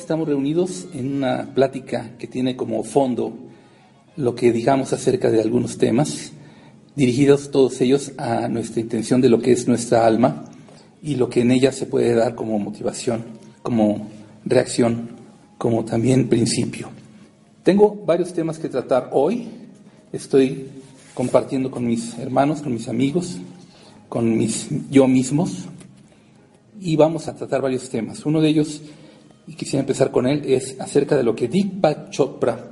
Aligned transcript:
Estamos 0.00 0.26
reunidos 0.26 0.88
en 0.94 1.16
una 1.16 1.54
plática 1.54 2.12
que 2.18 2.26
tiene 2.26 2.56
como 2.56 2.82
fondo 2.82 3.36
lo 4.16 4.34
que 4.34 4.50
digamos 4.50 4.94
acerca 4.94 5.30
de 5.30 5.42
algunos 5.42 5.76
temas, 5.76 6.32
dirigidos 6.96 7.50
todos 7.50 7.78
ellos 7.82 8.12
a 8.16 8.48
nuestra 8.48 8.80
intención 8.80 9.20
de 9.20 9.28
lo 9.28 9.40
que 9.40 9.52
es 9.52 9.68
nuestra 9.68 10.06
alma 10.06 10.46
y 11.02 11.16
lo 11.16 11.28
que 11.28 11.42
en 11.42 11.52
ella 11.52 11.70
se 11.70 11.84
puede 11.84 12.14
dar 12.14 12.34
como 12.34 12.58
motivación, 12.58 13.24
como 13.62 14.08
reacción, 14.46 15.10
como 15.58 15.84
también 15.84 16.28
principio. 16.28 16.88
Tengo 17.62 17.94
varios 17.94 18.32
temas 18.32 18.58
que 18.58 18.70
tratar 18.70 19.10
hoy, 19.12 19.48
estoy 20.12 20.66
compartiendo 21.12 21.70
con 21.70 21.86
mis 21.86 22.18
hermanos, 22.18 22.62
con 22.62 22.72
mis 22.72 22.88
amigos, 22.88 23.36
con 24.08 24.36
mis 24.36 24.66
yo 24.90 25.06
mismos, 25.06 25.66
y 26.80 26.96
vamos 26.96 27.28
a 27.28 27.36
tratar 27.36 27.60
varios 27.60 27.90
temas. 27.90 28.24
Uno 28.24 28.40
de 28.40 28.48
ellos, 28.48 28.80
y 29.50 29.54
quisiera 29.54 29.80
empezar 29.80 30.12
con 30.12 30.28
él, 30.28 30.44
es 30.46 30.76
acerca 30.78 31.16
de 31.16 31.24
lo 31.24 31.34
que 31.34 31.48
Deepak 31.48 32.10
Chopra 32.10 32.70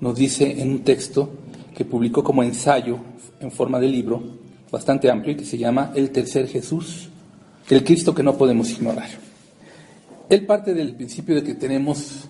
nos 0.00 0.18
dice 0.18 0.60
en 0.60 0.72
un 0.72 0.80
texto 0.80 1.30
que 1.72 1.84
publicó 1.84 2.24
como 2.24 2.42
ensayo 2.42 2.98
en 3.38 3.52
forma 3.52 3.78
de 3.78 3.86
libro, 3.86 4.20
bastante 4.72 5.08
amplio, 5.08 5.34
y 5.34 5.36
que 5.36 5.44
se 5.44 5.56
llama 5.56 5.92
El 5.94 6.10
tercer 6.10 6.48
Jesús, 6.48 7.10
el 7.70 7.84
Cristo 7.84 8.12
que 8.12 8.24
no 8.24 8.36
podemos 8.36 8.68
ignorar. 8.72 9.08
Él 10.28 10.44
parte 10.46 10.74
del 10.74 10.96
principio 10.96 11.36
de 11.36 11.44
que 11.44 11.54
tenemos 11.54 12.28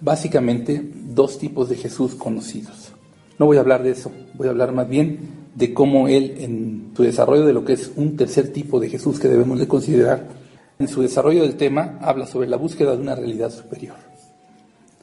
básicamente 0.00 0.80
dos 0.94 1.36
tipos 1.36 1.68
de 1.68 1.74
Jesús 1.74 2.14
conocidos. 2.14 2.92
No 3.40 3.46
voy 3.46 3.56
a 3.56 3.60
hablar 3.60 3.82
de 3.82 3.90
eso, 3.90 4.12
voy 4.34 4.46
a 4.46 4.50
hablar 4.50 4.70
más 4.70 4.88
bien 4.88 5.18
de 5.56 5.74
cómo 5.74 6.06
él 6.06 6.36
en 6.38 6.92
su 6.96 7.02
desarrollo 7.02 7.44
de 7.44 7.54
lo 7.54 7.64
que 7.64 7.72
es 7.72 7.90
un 7.96 8.16
tercer 8.16 8.52
tipo 8.52 8.78
de 8.78 8.88
Jesús 8.88 9.18
que 9.18 9.26
debemos 9.26 9.58
de 9.58 9.66
considerar 9.66 10.41
en 10.78 10.88
su 10.88 11.02
desarrollo 11.02 11.42
del 11.42 11.56
tema, 11.56 11.98
habla 12.00 12.26
sobre 12.26 12.48
la 12.48 12.56
búsqueda 12.56 12.96
de 12.96 13.02
una 13.02 13.14
realidad 13.14 13.50
superior. 13.50 13.96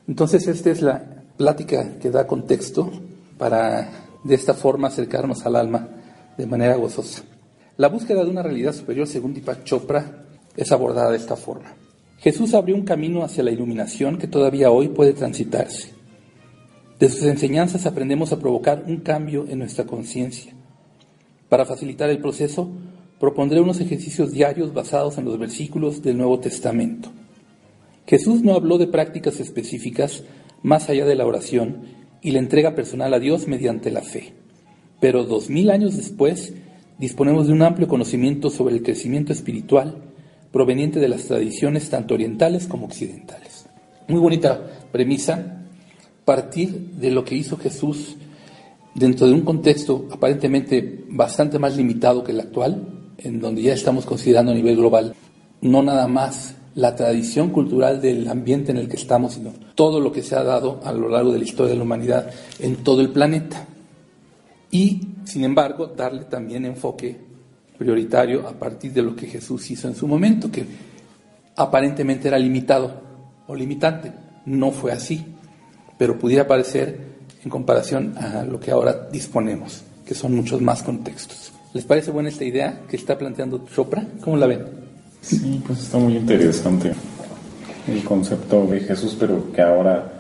Entonces, 0.08 0.48
esta 0.48 0.72
es 0.72 0.82
la 0.82 1.04
plática 1.38 1.98
que 2.00 2.10
da 2.10 2.28
contexto 2.28 2.92
para 3.38 3.90
de 4.24 4.36
esta 4.36 4.54
forma 4.54 4.88
acercarnos 4.88 5.46
al 5.46 5.56
alma 5.56 5.88
de 6.38 6.46
manera 6.46 6.76
gozosa. 6.76 7.24
La 7.78 7.88
búsqueda 7.88 8.24
de 8.24 8.30
una 8.30 8.44
realidad 8.44 8.74
superior, 8.74 9.08
según 9.08 9.34
Deepak 9.34 9.64
Chopra, 9.64 10.26
es 10.58 10.72
abordada 10.72 11.12
de 11.12 11.18
esta 11.18 11.36
forma. 11.36 11.74
Jesús 12.18 12.54
abrió 12.54 12.76
un 12.76 12.84
camino 12.84 13.24
hacia 13.24 13.44
la 13.44 13.52
iluminación 13.52 14.18
que 14.18 14.28
todavía 14.28 14.72
hoy 14.72 14.90
puede 14.90 15.14
transitarse. 15.14 15.94
De 17.00 17.08
sus 17.08 17.24
enseñanzas 17.24 17.86
aprendemos 17.86 18.34
a 18.34 18.40
provocar 18.40 18.84
un 18.86 18.98
cambio 18.98 19.46
en 19.48 19.60
nuestra 19.60 19.86
conciencia. 19.86 20.54
Para 21.48 21.66
facilitar 21.66 22.10
el 22.10 22.20
proceso, 22.20 22.70
propondré 23.20 23.60
unos 23.60 23.80
ejercicios 23.82 24.32
diarios 24.32 24.74
basados 24.74 25.18
en 25.18 25.26
los 25.26 25.38
versículos 25.38 26.02
del 26.02 26.18
Nuevo 26.18 26.40
Testamento. 26.40 27.10
Jesús 28.08 28.42
no 28.42 28.54
habló 28.54 28.78
de 28.78 28.88
prácticas 28.88 29.40
específicas 29.40 30.24
más 30.64 30.90
allá 30.90 31.06
de 31.06 31.16
la 31.16 31.26
oración 31.26 31.84
y 32.22 32.32
la 32.32 32.40
entrega 32.40 32.76
personal 32.76 33.14
a 33.14 33.20
Dios 33.20 33.48
mediante 33.48 33.92
la 33.92 34.02
fe. 34.02 34.34
Pero 35.00 35.26
dos 35.26 35.50
mil 35.50 35.70
años 35.70 35.96
después 35.96 36.54
disponemos 36.98 37.48
de 37.48 37.54
un 37.54 37.62
amplio 37.62 37.88
conocimiento 37.88 38.50
sobre 38.50 38.76
el 38.76 38.84
crecimiento 38.84 39.32
espiritual 39.32 40.04
proveniente 40.52 41.00
de 41.00 41.08
las 41.08 41.26
tradiciones 41.26 41.90
tanto 41.90 42.16
orientales 42.16 42.68
como 42.68 42.86
occidentales. 42.86 43.68
Muy 44.08 44.20
bonita 44.20 44.88
premisa, 44.92 45.60
partir 46.26 46.92
de 46.92 47.12
lo 47.12 47.24
que 47.24 47.36
hizo 47.36 47.58
Jesús 47.58 48.16
dentro 48.96 49.28
de 49.28 49.34
un 49.34 49.42
contexto 49.42 50.08
aparentemente 50.12 51.06
bastante 51.10 51.60
más 51.60 51.78
limitado 51.78 52.24
que 52.24 52.32
el 52.32 52.40
actual, 52.40 52.99
en 53.24 53.40
donde 53.40 53.62
ya 53.62 53.74
estamos 53.74 54.06
considerando 54.06 54.52
a 54.52 54.56
nivel 54.56 54.76
global 54.76 55.16
no 55.62 55.84
nada 55.84 56.08
más 56.08 56.56
la 56.76 56.96
tradición 56.96 57.50
cultural 57.50 58.02
del 58.02 58.28
ambiente 58.28 58.72
en 58.72 58.78
el 58.78 58.88
que 58.88 58.96
estamos, 58.96 59.34
sino 59.34 59.52
todo 59.76 60.00
lo 60.00 60.12
que 60.12 60.24
se 60.24 60.36
ha 60.36 60.44
dado 60.44 60.80
a 60.84 60.94
lo 60.94 61.10
largo 61.10 61.32
de 61.32 61.40
la 61.40 61.44
historia 61.44 61.72
de 61.72 61.78
la 61.78 61.84
humanidad 61.84 62.30
en 62.60 62.78
todo 62.78 63.02
el 63.02 63.10
planeta. 63.10 63.66
Y, 64.72 65.02
sin 65.26 65.44
embargo, 65.44 65.88
darle 65.88 66.26
también 66.26 66.66
enfoque 66.66 67.18
prioritario 67.78 68.48
a 68.48 68.54
partir 68.54 68.94
de 68.94 69.02
lo 69.02 69.16
que 69.16 69.28
Jesús 69.28 69.70
hizo 69.72 69.88
en 69.88 69.96
su 69.96 70.08
momento, 70.08 70.52
que 70.52 70.66
aparentemente 71.56 72.28
era 72.28 72.38
limitado 72.38 73.02
o 73.48 73.56
limitante. 73.56 74.14
No 74.46 74.72
fue 74.72 74.92
así, 74.92 75.26
pero 75.98 76.18
pudiera 76.18 76.48
parecer 76.48 77.10
en 77.44 77.50
comparación 77.50 78.16
a 78.18 78.44
lo 78.44 78.60
que 78.60 78.72
ahora 78.72 79.08
disponemos, 79.12 79.84
que 80.06 80.14
son 80.14 80.36
muchos 80.36 80.62
más 80.62 80.84
contextos. 80.84 81.52
¿Les 81.74 81.86
parece 81.86 82.10
buena 82.10 82.30
esta 82.30 82.46
idea 82.46 82.82
que 82.88 82.96
está 82.96 83.16
planteando 83.18 83.64
Chopra? 83.74 84.04
¿Cómo 84.22 84.38
la 84.38 84.48
ven? 84.48 84.66
Sí, 85.22 85.62
pues 85.66 85.84
está 85.84 86.00
muy 86.00 86.16
interesante 86.18 86.94
el 87.88 88.04
concepto 88.04 88.66
de 88.66 88.80
Jesús, 88.80 89.16
pero 89.20 89.52
que 89.52 89.62
ahora, 89.62 90.12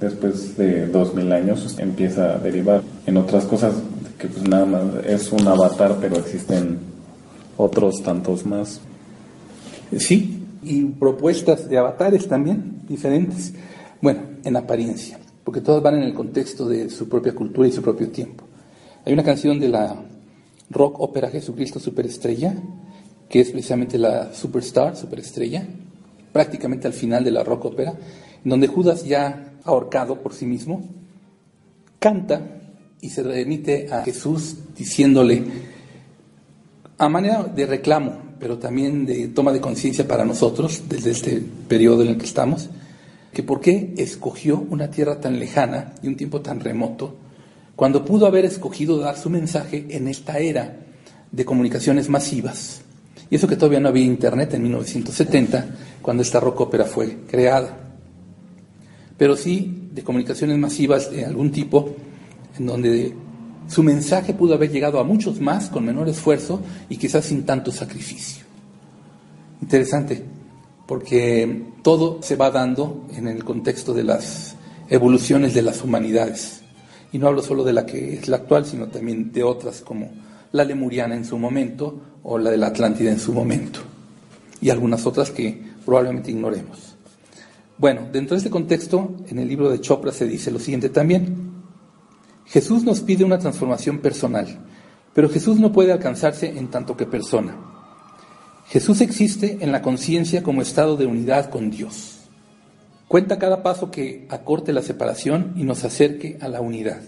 después 0.00 0.56
de 0.56 0.88
dos 0.88 1.14
mil 1.14 1.30
años, 1.30 1.76
empieza 1.78 2.34
a 2.34 2.38
derivar 2.38 2.82
en 3.06 3.16
otras 3.16 3.44
cosas 3.44 3.74
que 4.18 4.26
pues 4.26 4.48
nada 4.48 4.66
más 4.66 4.82
es 5.06 5.30
un 5.30 5.46
avatar, 5.46 5.98
pero 6.00 6.16
existen 6.16 6.78
otros 7.56 8.02
tantos 8.02 8.44
más. 8.44 8.80
Sí, 9.96 10.44
y 10.64 10.84
propuestas 10.86 11.68
de 11.68 11.78
avatares 11.78 12.26
también 12.26 12.80
diferentes. 12.88 13.52
Bueno, 14.02 14.22
en 14.42 14.56
apariencia, 14.56 15.18
porque 15.44 15.60
todas 15.60 15.82
van 15.82 15.96
en 15.96 16.02
el 16.02 16.14
contexto 16.14 16.68
de 16.68 16.90
su 16.90 17.08
propia 17.08 17.32
cultura 17.32 17.68
y 17.68 17.72
su 17.72 17.82
propio 17.82 18.08
tiempo. 18.10 18.44
Hay 19.04 19.12
una 19.12 19.22
canción 19.22 19.60
de 19.60 19.68
la 19.68 19.96
rock 20.70 21.00
ópera 21.00 21.30
Jesucristo 21.30 21.78
Superestrella, 21.78 22.54
que 23.28 23.40
es 23.40 23.50
precisamente 23.50 23.98
la 23.98 24.32
Superstar, 24.32 24.96
Superestrella, 24.96 25.66
prácticamente 26.32 26.86
al 26.86 26.92
final 26.92 27.24
de 27.24 27.30
la 27.30 27.44
rock 27.44 27.66
ópera, 27.66 27.94
donde 28.44 28.66
Judas 28.66 29.04
ya 29.04 29.54
ahorcado 29.64 30.22
por 30.22 30.34
sí 30.34 30.46
mismo, 30.46 30.84
canta 31.98 32.40
y 33.00 33.10
se 33.10 33.22
remite 33.22 33.88
a 33.92 34.02
Jesús 34.02 34.56
diciéndole, 34.76 35.42
a 36.98 37.08
manera 37.08 37.42
de 37.42 37.66
reclamo, 37.66 38.26
pero 38.38 38.58
también 38.58 39.06
de 39.06 39.28
toma 39.28 39.52
de 39.52 39.60
conciencia 39.60 40.06
para 40.06 40.24
nosotros, 40.24 40.84
desde 40.88 41.10
este 41.10 41.42
periodo 41.68 42.02
en 42.02 42.08
el 42.08 42.18
que 42.18 42.26
estamos, 42.26 42.70
que 43.32 43.42
por 43.42 43.60
qué 43.60 43.94
escogió 43.98 44.64
una 44.70 44.90
tierra 44.90 45.20
tan 45.20 45.38
lejana 45.38 45.94
y 46.02 46.08
un 46.08 46.16
tiempo 46.16 46.40
tan 46.40 46.60
remoto 46.60 47.16
cuando 47.76 48.04
pudo 48.04 48.26
haber 48.26 48.46
escogido 48.46 48.98
dar 48.98 49.18
su 49.18 49.28
mensaje 49.28 49.86
en 49.90 50.08
esta 50.08 50.38
era 50.38 50.78
de 51.30 51.44
comunicaciones 51.44 52.08
masivas. 52.08 52.80
Y 53.30 53.36
eso 53.36 53.46
que 53.46 53.56
todavía 53.56 53.80
no 53.80 53.88
había 53.88 54.04
Internet 54.04 54.54
en 54.54 54.62
1970, 54.62 55.76
cuando 56.00 56.22
esta 56.22 56.40
rock 56.40 56.62
ópera 56.62 56.86
fue 56.86 57.18
creada. 57.28 57.76
Pero 59.18 59.36
sí 59.36 59.88
de 59.92 60.02
comunicaciones 60.02 60.56
masivas 60.56 61.10
de 61.10 61.26
algún 61.26 61.50
tipo, 61.50 61.94
en 62.58 62.66
donde 62.66 63.14
su 63.68 63.82
mensaje 63.82 64.32
pudo 64.32 64.54
haber 64.54 64.70
llegado 64.70 64.98
a 64.98 65.04
muchos 65.04 65.40
más 65.40 65.68
con 65.68 65.84
menor 65.84 66.08
esfuerzo 66.08 66.60
y 66.88 66.96
quizás 66.96 67.26
sin 67.26 67.44
tanto 67.44 67.72
sacrificio. 67.72 68.44
Interesante, 69.60 70.22
porque 70.86 71.64
todo 71.82 72.22
se 72.22 72.36
va 72.36 72.50
dando 72.50 73.06
en 73.14 73.26
el 73.28 73.44
contexto 73.44 73.92
de 73.92 74.04
las 74.04 74.54
evoluciones 74.88 75.52
de 75.52 75.62
las 75.62 75.82
humanidades. 75.82 76.62
Y 77.16 77.18
no 77.18 77.28
hablo 77.28 77.40
solo 77.40 77.64
de 77.64 77.72
la 77.72 77.86
que 77.86 78.12
es 78.12 78.28
la 78.28 78.36
actual, 78.36 78.66
sino 78.66 78.88
también 78.88 79.32
de 79.32 79.42
otras 79.42 79.80
como 79.80 80.10
la 80.52 80.64
lemuriana 80.64 81.16
en 81.16 81.24
su 81.24 81.38
momento 81.38 81.98
o 82.22 82.36
la 82.36 82.50
de 82.50 82.58
la 82.58 82.66
Atlántida 82.66 83.10
en 83.10 83.18
su 83.18 83.32
momento. 83.32 83.80
Y 84.60 84.68
algunas 84.68 85.06
otras 85.06 85.30
que 85.30 85.58
probablemente 85.82 86.30
ignoremos. 86.30 86.94
Bueno, 87.78 88.02
dentro 88.12 88.34
de 88.34 88.40
este 88.40 88.50
contexto, 88.50 89.14
en 89.28 89.38
el 89.38 89.48
libro 89.48 89.70
de 89.70 89.80
Chopra 89.80 90.12
se 90.12 90.26
dice 90.26 90.50
lo 90.50 90.58
siguiente 90.58 90.90
también. 90.90 91.52
Jesús 92.44 92.84
nos 92.84 93.00
pide 93.00 93.24
una 93.24 93.38
transformación 93.38 94.00
personal, 94.00 94.48
pero 95.14 95.30
Jesús 95.30 95.58
no 95.58 95.72
puede 95.72 95.92
alcanzarse 95.92 96.48
en 96.48 96.68
tanto 96.68 96.98
que 96.98 97.06
persona. 97.06 97.56
Jesús 98.66 99.00
existe 99.00 99.56
en 99.62 99.72
la 99.72 99.80
conciencia 99.80 100.42
como 100.42 100.60
estado 100.60 100.98
de 100.98 101.06
unidad 101.06 101.48
con 101.48 101.70
Dios. 101.70 102.15
Cuenta 103.08 103.38
cada 103.38 103.62
paso 103.62 103.90
que 103.90 104.26
acorte 104.30 104.72
la 104.72 104.82
separación 104.82 105.54
y 105.56 105.62
nos 105.62 105.84
acerque 105.84 106.38
a 106.40 106.48
la 106.48 106.60
unidad. 106.60 107.00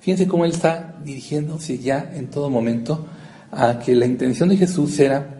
Fíjense 0.00 0.28
cómo 0.28 0.44
Él 0.44 0.52
está 0.52 0.96
dirigiéndose 1.02 1.78
ya 1.78 2.10
en 2.14 2.28
todo 2.28 2.50
momento 2.50 3.06
a 3.50 3.78
que 3.78 3.94
la 3.94 4.06
intención 4.06 4.50
de 4.50 4.56
Jesús 4.56 4.98
era 5.00 5.38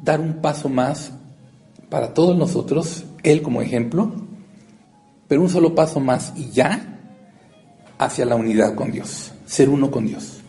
dar 0.00 0.20
un 0.20 0.34
paso 0.34 0.68
más 0.68 1.12
para 1.88 2.14
todos 2.14 2.36
nosotros, 2.36 3.04
Él 3.22 3.42
como 3.42 3.62
ejemplo, 3.62 4.12
pero 5.28 5.42
un 5.42 5.48
solo 5.48 5.74
paso 5.74 6.00
más 6.00 6.32
y 6.36 6.50
ya 6.50 7.00
hacia 7.98 8.24
la 8.24 8.36
unidad 8.36 8.74
con 8.74 8.92
Dios, 8.92 9.32
ser 9.44 9.68
uno 9.68 9.90
con 9.90 10.06
Dios. 10.06 10.40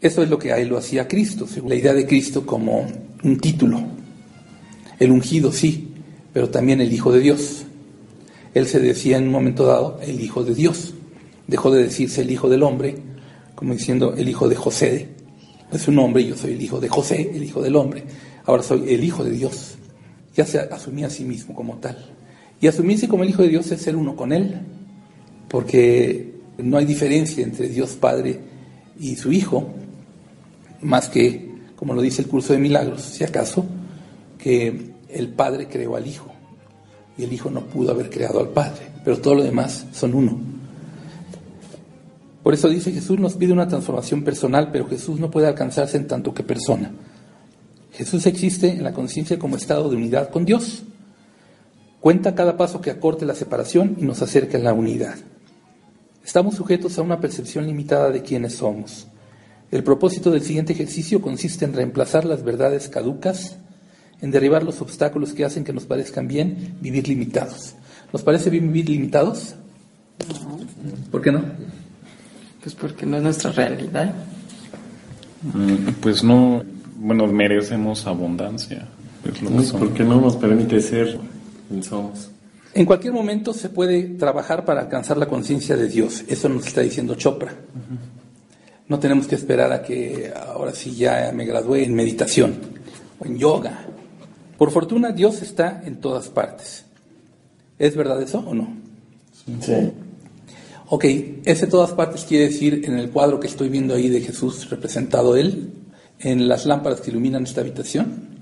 Eso 0.00 0.22
es 0.22 0.28
lo 0.28 0.38
que 0.38 0.52
a 0.52 0.58
Él 0.58 0.68
lo 0.68 0.78
hacía 0.78 1.08
Cristo, 1.08 1.46
la 1.66 1.74
idea 1.74 1.94
de 1.94 2.06
Cristo 2.06 2.44
como 2.44 2.86
un 3.22 3.38
título. 3.38 3.80
El 4.98 5.10
ungido, 5.10 5.50
sí, 5.50 5.83
pero 6.34 6.50
también 6.50 6.82
el 6.82 6.92
Hijo 6.92 7.12
de 7.12 7.20
Dios. 7.20 7.64
Él 8.52 8.66
se 8.66 8.80
decía 8.80 9.16
en 9.16 9.24
un 9.24 9.30
momento 9.30 9.64
dado 9.64 9.98
el 10.02 10.20
Hijo 10.20 10.44
de 10.44 10.54
Dios. 10.54 10.92
Dejó 11.46 11.70
de 11.70 11.84
decirse 11.84 12.22
el 12.22 12.30
Hijo 12.30 12.50
del 12.50 12.64
Hombre, 12.64 12.96
como 13.54 13.72
diciendo 13.72 14.14
el 14.16 14.28
Hijo 14.28 14.48
de 14.48 14.56
José. 14.56 15.08
Es 15.72 15.88
un 15.88 15.98
hombre 16.00 16.26
yo 16.26 16.36
soy 16.36 16.52
el 16.52 16.60
Hijo 16.60 16.80
de 16.80 16.88
José, 16.88 17.30
el 17.32 17.44
Hijo 17.44 17.62
del 17.62 17.76
Hombre. 17.76 18.02
Ahora 18.44 18.64
soy 18.64 18.92
el 18.92 19.02
Hijo 19.02 19.24
de 19.24 19.30
Dios. 19.30 19.76
ya 20.36 20.44
se 20.44 20.58
asumía 20.58 21.06
a 21.06 21.10
sí 21.10 21.24
mismo 21.24 21.54
como 21.54 21.76
tal. 21.76 21.96
Y 22.60 22.66
asumirse 22.66 23.06
como 23.06 23.22
el 23.22 23.30
Hijo 23.30 23.42
de 23.42 23.48
Dios 23.48 23.70
es 23.70 23.80
ser 23.80 23.94
uno 23.94 24.16
con 24.16 24.32
Él, 24.32 24.60
porque 25.48 26.34
no 26.58 26.78
hay 26.78 26.84
diferencia 26.84 27.44
entre 27.44 27.68
Dios 27.68 27.92
Padre 27.92 28.40
y 28.98 29.14
su 29.14 29.30
Hijo, 29.30 29.72
más 30.82 31.08
que, 31.08 31.52
como 31.76 31.94
lo 31.94 32.02
dice 32.02 32.22
el 32.22 32.28
curso 32.28 32.52
de 32.52 32.58
milagros, 32.58 33.02
si 33.02 33.22
acaso, 33.22 33.64
que 34.36 34.93
el 35.14 35.28
Padre 35.28 35.68
creó 35.68 35.96
al 35.96 36.06
Hijo 36.06 36.30
y 37.16 37.24
el 37.24 37.32
Hijo 37.32 37.50
no 37.50 37.62
pudo 37.62 37.92
haber 37.92 38.10
creado 38.10 38.40
al 38.40 38.48
Padre, 38.48 38.90
pero 39.04 39.18
todo 39.18 39.36
lo 39.36 39.42
demás 39.42 39.86
son 39.92 40.14
uno. 40.14 40.38
Por 42.42 42.52
eso 42.52 42.68
dice 42.68 42.92
Jesús 42.92 43.18
nos 43.18 43.34
pide 43.34 43.52
una 43.52 43.68
transformación 43.68 44.22
personal, 44.22 44.70
pero 44.70 44.86
Jesús 44.86 45.18
no 45.18 45.30
puede 45.30 45.46
alcanzarse 45.46 45.96
en 45.96 46.06
tanto 46.06 46.34
que 46.34 46.42
persona. 46.42 46.92
Jesús 47.92 48.26
existe 48.26 48.70
en 48.70 48.84
la 48.84 48.92
conciencia 48.92 49.38
como 49.38 49.56
estado 49.56 49.88
de 49.88 49.96
unidad 49.96 50.28
con 50.30 50.44
Dios. 50.44 50.82
Cuenta 52.00 52.34
cada 52.34 52.56
paso 52.56 52.80
que 52.80 52.90
acorte 52.90 53.24
la 53.24 53.34
separación 53.34 53.96
y 53.98 54.02
nos 54.02 54.20
acerca 54.20 54.58
a 54.58 54.60
la 54.60 54.74
unidad. 54.74 55.14
Estamos 56.22 56.56
sujetos 56.56 56.98
a 56.98 57.02
una 57.02 57.20
percepción 57.20 57.66
limitada 57.66 58.10
de 58.10 58.22
quiénes 58.22 58.56
somos. 58.56 59.06
El 59.70 59.82
propósito 59.82 60.30
del 60.30 60.42
siguiente 60.42 60.72
ejercicio 60.72 61.22
consiste 61.22 61.64
en 61.64 61.72
reemplazar 61.72 62.24
las 62.24 62.44
verdades 62.44 62.88
caducas, 62.88 63.58
en 64.24 64.30
derribar 64.30 64.62
los 64.62 64.80
obstáculos 64.80 65.34
que 65.34 65.44
hacen 65.44 65.64
que 65.64 65.74
nos 65.74 65.84
parezcan 65.84 66.26
bien 66.26 66.78
vivir 66.80 67.06
limitados. 67.06 67.74
¿Nos 68.10 68.22
parece 68.22 68.48
bien 68.48 68.72
vivir 68.72 68.88
limitados? 68.88 69.54
¿Por 71.10 71.20
qué 71.20 71.30
no? 71.30 71.42
Pues 72.62 72.74
porque 72.74 73.04
no 73.04 73.18
es 73.18 73.22
nuestra 73.22 73.52
realidad. 73.52 74.14
Mm, 75.42 76.00
pues 76.00 76.24
no, 76.24 76.64
bueno, 76.96 77.26
merecemos 77.26 78.06
abundancia. 78.06 78.88
Es 79.60 79.72
porque 79.72 80.02
no 80.04 80.18
nos 80.18 80.36
permite 80.36 80.80
ser 80.80 81.18
quien 81.68 81.82
somos. 81.82 82.30
En 82.72 82.86
cualquier 82.86 83.12
momento 83.12 83.52
se 83.52 83.68
puede 83.68 84.04
trabajar 84.04 84.64
para 84.64 84.80
alcanzar 84.80 85.18
la 85.18 85.26
conciencia 85.26 85.76
de 85.76 85.86
Dios. 85.86 86.24
Eso 86.28 86.48
nos 86.48 86.66
está 86.66 86.80
diciendo 86.80 87.14
Chopra. 87.14 87.54
No 88.88 88.98
tenemos 88.98 89.26
que 89.26 89.34
esperar 89.34 89.70
a 89.70 89.82
que 89.82 90.32
ahora 90.34 90.72
sí 90.72 90.94
ya 90.94 91.30
me 91.34 91.44
gradué 91.44 91.84
en 91.84 91.94
meditación 91.94 92.54
o 93.18 93.26
en 93.26 93.36
yoga. 93.36 93.83
Por 94.64 94.72
fortuna 94.72 95.12
Dios 95.12 95.42
está 95.42 95.82
en 95.84 95.96
todas 95.96 96.30
partes. 96.30 96.86
¿Es 97.78 97.94
verdad 97.94 98.22
eso 98.22 98.38
o 98.38 98.54
no? 98.54 98.74
Sí. 99.60 99.74
Ok, 100.88 101.04
ese 101.44 101.66
todas 101.66 101.90
partes 101.90 102.24
quiere 102.24 102.46
decir 102.46 102.80
en 102.86 102.98
el 102.98 103.10
cuadro 103.10 103.38
que 103.38 103.46
estoy 103.46 103.68
viendo 103.68 103.94
ahí 103.94 104.08
de 104.08 104.22
Jesús 104.22 104.70
representado 104.70 105.36
él, 105.36 105.70
en 106.18 106.48
las 106.48 106.64
lámparas 106.64 107.02
que 107.02 107.10
iluminan 107.10 107.42
esta 107.42 107.60
habitación. 107.60 108.38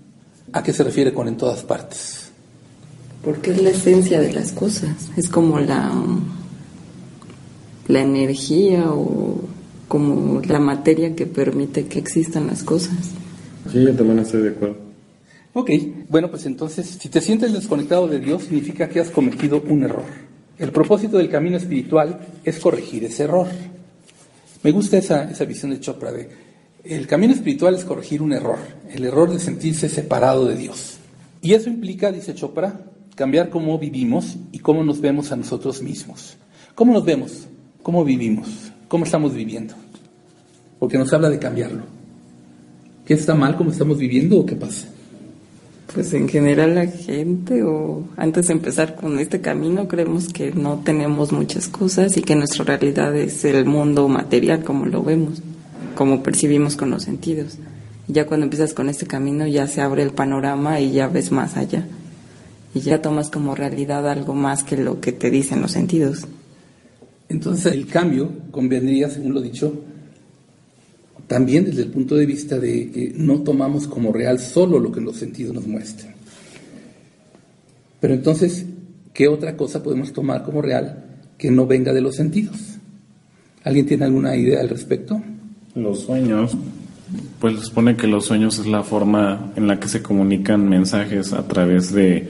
¿A 0.52 0.62
qué 0.62 0.72
se 0.72 0.84
refiere 0.84 1.12
con 1.12 1.26
en 1.26 1.36
todas 1.36 1.64
partes? 1.64 2.30
Porque 3.24 3.50
es 3.50 3.60
la 3.60 3.70
esencia 3.70 4.20
de 4.20 4.32
las 4.32 4.52
cosas, 4.52 4.94
es 5.16 5.28
como 5.28 5.58
la, 5.58 5.92
la 7.88 8.00
energía 8.00 8.92
o 8.92 9.40
como 9.88 10.40
la 10.42 10.60
materia 10.60 11.16
que 11.16 11.26
permite 11.26 11.86
que 11.86 11.98
existan 11.98 12.46
las 12.46 12.62
cosas. 12.62 13.10
Sí, 13.72 13.82
yo 13.82 13.92
también 13.92 14.20
estoy 14.20 14.42
de 14.42 14.50
acuerdo. 14.50 14.91
Ok, 15.54 15.70
bueno, 16.08 16.30
pues 16.30 16.46
entonces, 16.46 16.86
si 17.00 17.08
te 17.08 17.20
sientes 17.20 17.52
desconectado 17.52 18.08
de 18.08 18.20
Dios, 18.20 18.44
significa 18.44 18.88
que 18.88 19.00
has 19.00 19.10
cometido 19.10 19.62
un 19.68 19.84
error. 19.84 20.04
El 20.58 20.70
propósito 20.70 21.18
del 21.18 21.28
camino 21.28 21.56
espiritual 21.56 22.20
es 22.44 22.58
corregir 22.58 23.04
ese 23.04 23.24
error. 23.24 23.48
Me 24.62 24.70
gusta 24.70 24.96
esa, 24.96 25.30
esa 25.30 25.44
visión 25.44 25.72
de 25.72 25.80
Chopra 25.80 26.12
de 26.12 26.52
el 26.84 27.06
camino 27.06 27.32
espiritual 27.32 27.76
es 27.76 27.84
corregir 27.84 28.22
un 28.22 28.32
error, 28.32 28.58
el 28.90 29.04
error 29.04 29.30
de 29.30 29.38
sentirse 29.38 29.88
separado 29.88 30.46
de 30.46 30.56
Dios. 30.56 30.96
Y 31.40 31.54
eso 31.54 31.68
implica, 31.68 32.10
dice 32.10 32.34
Chopra, 32.34 32.80
cambiar 33.14 33.50
cómo 33.50 33.78
vivimos 33.78 34.36
y 34.50 34.58
cómo 34.58 34.82
nos 34.82 35.00
vemos 35.00 35.30
a 35.30 35.36
nosotros 35.36 35.80
mismos. 35.80 36.36
¿Cómo 36.74 36.92
nos 36.92 37.04
vemos? 37.04 37.46
¿Cómo 37.82 38.04
vivimos? 38.04 38.48
¿Cómo 38.88 39.04
estamos 39.04 39.32
viviendo? 39.32 39.74
Porque 40.80 40.98
nos 40.98 41.12
habla 41.12 41.30
de 41.30 41.38
cambiarlo. 41.38 41.84
¿Qué 43.04 43.14
está 43.14 43.34
mal 43.34 43.56
cómo 43.56 43.70
estamos 43.70 43.98
viviendo 43.98 44.40
o 44.40 44.46
qué 44.46 44.56
pasa? 44.56 44.88
Pues 45.94 46.14
en 46.14 46.26
general 46.26 46.74
la 46.74 46.86
gente 46.86 47.62
o 47.62 48.04
antes 48.16 48.46
de 48.46 48.54
empezar 48.54 48.96
con 48.96 49.18
este 49.18 49.42
camino 49.42 49.88
creemos 49.88 50.32
que 50.32 50.50
no 50.52 50.78
tenemos 50.78 51.32
muchas 51.32 51.68
cosas 51.68 52.16
y 52.16 52.22
que 52.22 52.34
nuestra 52.34 52.64
realidad 52.64 53.14
es 53.14 53.44
el 53.44 53.66
mundo 53.66 54.08
material 54.08 54.64
como 54.64 54.86
lo 54.86 55.02
vemos, 55.02 55.42
como 55.94 56.22
percibimos 56.22 56.76
con 56.76 56.90
los 56.90 57.02
sentidos. 57.02 57.58
Ya 58.08 58.26
cuando 58.26 58.44
empiezas 58.44 58.72
con 58.72 58.88
este 58.88 59.06
camino 59.06 59.46
ya 59.46 59.66
se 59.66 59.82
abre 59.82 60.02
el 60.02 60.12
panorama 60.12 60.80
y 60.80 60.92
ya 60.92 61.08
ves 61.08 61.30
más 61.30 61.58
allá. 61.58 61.86
Y 62.74 62.80
ya 62.80 63.02
tomas 63.02 63.28
como 63.28 63.54
realidad 63.54 64.08
algo 64.08 64.34
más 64.34 64.64
que 64.64 64.78
lo 64.78 64.98
que 64.98 65.12
te 65.12 65.30
dicen 65.30 65.60
los 65.60 65.72
sentidos. 65.72 66.26
Entonces 67.28 67.70
el 67.70 67.86
cambio 67.86 68.30
convendría, 68.50 69.10
según 69.10 69.34
lo 69.34 69.42
dicho, 69.42 69.74
también 71.26 71.64
desde 71.64 71.82
el 71.82 71.90
punto 71.90 72.14
de 72.16 72.26
vista 72.26 72.58
de 72.58 72.90
que 72.90 73.12
no 73.16 73.40
tomamos 73.40 73.86
como 73.86 74.12
real 74.12 74.38
solo 74.38 74.78
lo 74.78 74.92
que 74.92 75.00
los 75.00 75.16
sentidos 75.16 75.54
nos 75.54 75.66
muestran. 75.66 76.14
Pero 78.00 78.14
entonces, 78.14 78.66
¿qué 79.12 79.28
otra 79.28 79.56
cosa 79.56 79.82
podemos 79.82 80.12
tomar 80.12 80.42
como 80.42 80.60
real 80.60 81.04
que 81.38 81.50
no 81.50 81.66
venga 81.66 81.92
de 81.92 82.00
los 82.00 82.16
sentidos? 82.16 82.56
¿Alguien 83.64 83.86
tiene 83.86 84.04
alguna 84.04 84.36
idea 84.36 84.60
al 84.60 84.68
respecto? 84.68 85.22
Los 85.74 86.00
sueños, 86.00 86.56
pues 87.40 87.60
supone 87.60 87.96
que 87.96 88.06
los 88.06 88.26
sueños 88.26 88.58
es 88.58 88.66
la 88.66 88.82
forma 88.82 89.52
en 89.56 89.68
la 89.68 89.78
que 89.78 89.88
se 89.88 90.02
comunican 90.02 90.68
mensajes 90.68 91.32
a 91.32 91.46
través 91.46 91.92
de 91.92 92.28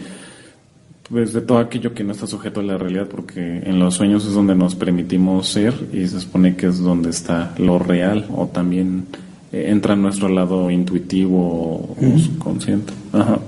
pues, 1.13 1.35
de 1.35 1.43
todo 1.43 1.59
aquello 1.59 1.93
que 1.93 2.05
no 2.05 2.13
está 2.13 2.27
sujeto 2.27 2.61
a 2.61 2.63
la 2.63 2.79
realidad, 2.79 3.07
porque 3.07 3.59
en 3.59 3.79
los 3.79 3.95
sueños 3.95 4.27
es 4.27 4.33
donde 4.33 4.55
nos 4.55 4.75
permitimos 4.75 5.47
ser 5.47 5.75
y 5.93 6.07
se 6.09 6.19
supone 6.21 6.57
que 6.57 6.69
es 6.69 6.79
donde 6.79 7.11
está 7.11 7.55
lo 7.59 7.79
real 7.79 8.27
o 8.35 8.47
también 8.47 9.05
eh, 9.53 9.67
entra 9.69 9.93
en 9.93 10.01
nuestro 10.01 10.31
lado 10.31 10.71
intuitivo 10.71 11.95
o 12.01 12.19
subconsciente. 12.19 12.95
Ajá. 13.13 13.39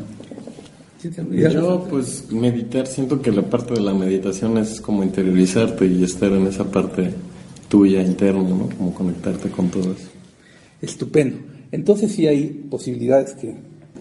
Yo, 1.30 1.86
pues, 1.88 2.30
meditar, 2.30 2.86
siento 2.86 3.22
que 3.22 3.32
la 3.32 3.42
parte 3.42 3.72
de 3.72 3.80
la 3.80 3.94
meditación 3.94 4.58
es 4.58 4.80
como 4.80 5.02
interiorizarte 5.02 5.86
y 5.86 6.04
estar 6.04 6.32
en 6.32 6.46
esa 6.46 6.64
parte 6.64 7.12
tuya 7.68 8.02
interna, 8.02 8.42
¿no? 8.42 8.68
Como 8.76 8.94
conectarte 8.94 9.48
con 9.48 9.68
todo 9.70 9.92
eso. 9.92 10.10
Estupendo. 10.82 11.38
Entonces 11.72 12.12
sí 12.12 12.26
hay 12.26 12.46
posibilidades 12.70 13.32
que 13.32 13.56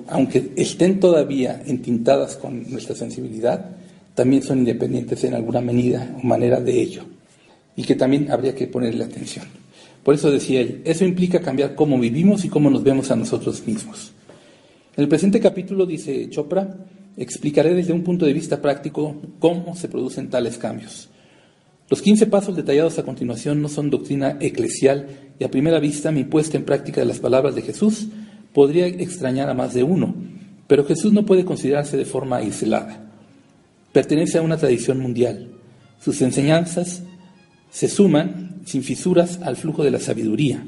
aunque 0.08 0.52
estén 0.56 1.00
todavía 1.00 1.62
entintadas 1.66 2.36
con 2.36 2.70
nuestra 2.72 2.96
sensibilidad, 2.96 3.72
también 4.16 4.44
son 4.44 4.60
independientes 4.60 5.24
en 5.24 5.34
alguna 5.34 5.62
medida 5.62 6.16
o 6.22 6.26
manera 6.26 6.60
de 6.60 6.82
ello, 6.82 7.04
y 7.76 7.84
que 7.84 7.96
también 7.96 8.32
habría 8.32 8.56
que 8.56 8.68
ponerle 8.68 9.04
atención. 9.04 9.46
Por 10.04 10.16
eso 10.16 10.30
decía 10.30 10.62
él, 10.62 10.82
eso 10.86 11.06
implica 11.06 11.40
cambiar 11.40 11.76
cómo 11.76 11.98
vivimos 11.98 12.44
y 12.46 12.50
cómo 12.50 12.70
nos 12.70 12.84
vemos 12.84 13.10
a 13.10 13.16
nosotros 13.16 13.66
mismos. 13.66 14.12
En 14.96 15.04
el 15.04 15.10
presente 15.10 15.40
capítulo, 15.40 15.86
dice 15.86 16.30
Chopra, 16.30 16.78
explicaré 17.18 17.74
desde 17.74 17.94
un 17.94 18.04
punto 18.04 18.26
de 18.26 18.34
vista 18.34 18.62
práctico 18.62 19.16
cómo 19.40 19.76
se 19.76 19.88
producen 19.88 20.30
tales 20.30 20.58
cambios. 20.58 21.10
Los 21.90 22.02
15 22.02 22.28
pasos 22.28 22.56
detallados 22.56 22.98
a 23.00 23.04
continuación 23.04 23.62
no 23.62 23.70
son 23.70 23.90
doctrina 23.90 24.38
eclesial 24.40 25.08
y 25.40 25.44
a 25.44 25.52
primera 25.52 25.80
vista 25.80 26.12
mi 26.12 26.24
puesta 26.24 26.58
en 26.58 26.66
práctica 26.66 27.02
de 27.02 27.08
las 27.08 27.20
palabras 27.20 27.56
de 27.56 27.62
Jesús 27.62 28.08
podría 28.54 28.88
extrañar 28.88 29.50
a 29.50 29.54
más 29.54 29.74
de 29.74 29.84
uno, 29.84 30.16
pero 30.68 30.86
Jesús 30.86 31.12
no 31.12 31.26
puede 31.26 31.46
considerarse 31.46 31.98
de 31.98 32.06
forma 32.06 32.38
aislada. 32.38 33.12
Pertenece 33.92 34.38
a 34.38 34.42
una 34.42 34.58
tradición 34.58 35.00
mundial. 35.00 35.50
Sus 36.00 36.22
enseñanzas 36.22 37.04
se 37.72 37.88
suman 37.88 38.62
sin 38.66 38.84
fisuras 38.84 39.40
al 39.42 39.56
flujo 39.56 39.84
de 39.84 39.92
la 39.92 40.00
sabiduría 40.00 40.66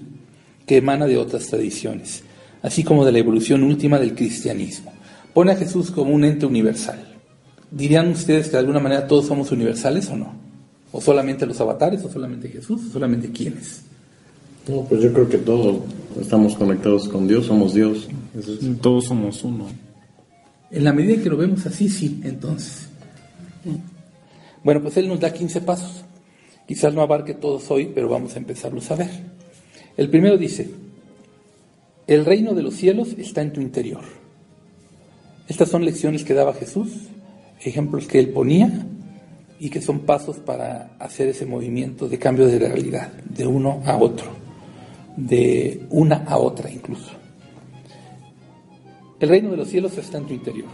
que 0.66 0.78
emana 0.78 1.06
de 1.06 1.18
otras 1.18 1.48
tradiciones, 1.48 2.24
así 2.62 2.84
como 2.84 3.06
de 3.06 3.12
la 3.12 3.20
evolución 3.20 3.64
última 3.64 4.00
del 4.00 4.16
cristianismo. 4.16 4.92
Pone 5.34 5.52
a 5.52 5.56
Jesús 5.56 5.92
como 5.92 6.14
un 6.14 6.24
ente 6.24 6.46
universal. 6.46 7.00
¿Dirían 7.70 8.10
ustedes 8.10 8.46
que 8.46 8.54
de 8.54 8.60
alguna 8.60 8.80
manera 8.80 9.08
todos 9.08 9.28
somos 9.28 9.52
universales 9.52 10.10
o 10.10 10.16
no? 10.16 10.34
¿O 10.92 11.02
solamente 11.02 11.46
los 11.46 11.60
avatares, 11.60 12.04
o 12.06 12.10
solamente 12.12 12.48
Jesús, 12.48 12.82
o 12.90 12.94
solamente 12.94 13.30
quiénes? 13.32 13.82
No, 14.68 14.82
pues 14.84 15.02
yo 15.02 15.14
creo 15.14 15.30
que 15.30 15.38
todos 15.38 15.78
estamos 16.20 16.56
conectados 16.56 17.08
con 17.08 17.28
Dios, 17.28 17.46
somos 17.46 17.74
Dios. 17.74 18.08
Todos 18.82 19.06
somos 19.06 19.44
uno. 19.44 19.68
En 20.72 20.84
la 20.84 20.92
medida 20.92 21.14
en 21.14 21.24
que 21.24 21.30
lo 21.30 21.38
vemos 21.38 21.66
así, 21.66 21.88
sí, 21.88 22.20
entonces. 22.24 22.90
Bueno, 24.64 24.82
pues 24.82 24.98
Él 24.98 25.08
nos 25.08 25.20
da 25.20 25.32
15 25.32 25.62
pasos. 25.62 26.04
Quizás 26.68 26.94
no 26.96 27.02
abarque 27.02 27.36
todos 27.36 27.70
hoy, 27.70 27.92
pero 27.94 28.10
vamos 28.10 28.36
a 28.36 28.40
empezarlos 28.40 28.90
a 28.90 28.96
ver. 28.96 29.10
El 29.98 30.10
primero 30.10 30.36
dice, 30.36 30.72
el 32.08 32.26
reino 32.26 32.56
de 32.56 32.64
los 32.64 32.74
cielos 32.74 33.10
está 33.20 33.44
en 33.44 33.54
tu 33.54 33.62
interior. 33.62 34.02
Estas 35.48 35.70
son 35.70 35.86
lecciones 35.86 36.24
que 36.24 36.34
daba 36.34 36.56
Jesús, 36.56 36.90
ejemplos 37.62 38.08
que 38.08 38.18
Él 38.18 38.30
ponía 38.30 38.88
y 39.60 39.70
que 39.70 39.82
son 39.82 40.00
pasos 40.00 40.38
para 40.38 40.96
hacer 40.98 41.28
ese 41.28 41.46
movimiento 41.46 42.10
de 42.10 42.18
cambio 42.18 42.48
de 42.48 42.58
realidad, 42.58 43.14
de 43.30 43.46
uno 43.46 43.84
a 43.86 43.96
otro 43.98 44.45
de 45.16 45.86
una 45.90 46.24
a 46.28 46.38
otra 46.38 46.72
incluso. 46.72 47.12
El 49.20 49.30
reino 49.30 49.52
de 49.52 49.58
los 49.58 49.70
cielos 49.70 49.98
está 49.98 50.18
en 50.18 50.26
tu 50.26 50.34
interior. 50.34 50.68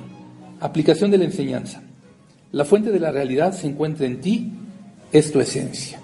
Aplicación 0.60 1.12
de 1.12 1.18
la 1.18 1.26
enseñanza. 1.26 1.82
La 2.52 2.66
fuente 2.66 2.92
de 2.92 3.00
la 3.00 3.12
realidad 3.12 3.54
se 3.54 3.68
encuentra 3.68 4.06
en 4.06 4.20
ti, 4.20 4.52
es 5.12 5.32
tu 5.32 5.40
esencia. 5.40 6.00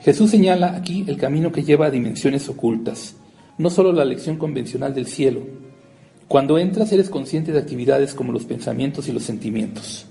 Jesús 0.00 0.30
señala 0.30 0.76
aquí 0.76 1.04
el 1.06 1.16
camino 1.16 1.52
que 1.52 1.62
lleva 1.62 1.86
a 1.86 1.90
dimensiones 1.90 2.48
ocultas, 2.48 3.16
no 3.58 3.70
solo 3.70 3.92
la 3.92 4.04
lección 4.04 4.36
convencional 4.38 4.94
del 4.94 5.06
cielo. 5.06 5.40
Cuando 6.28 6.58
entras 6.58 6.92
eres 6.92 7.10
consciente 7.10 7.52
de 7.52 7.58
actividades 7.58 8.14
como 8.14 8.32
los 8.32 8.44
pensamientos 8.44 9.08
y 9.08 9.12
los 9.12 9.22
sentimientos. 9.22 10.06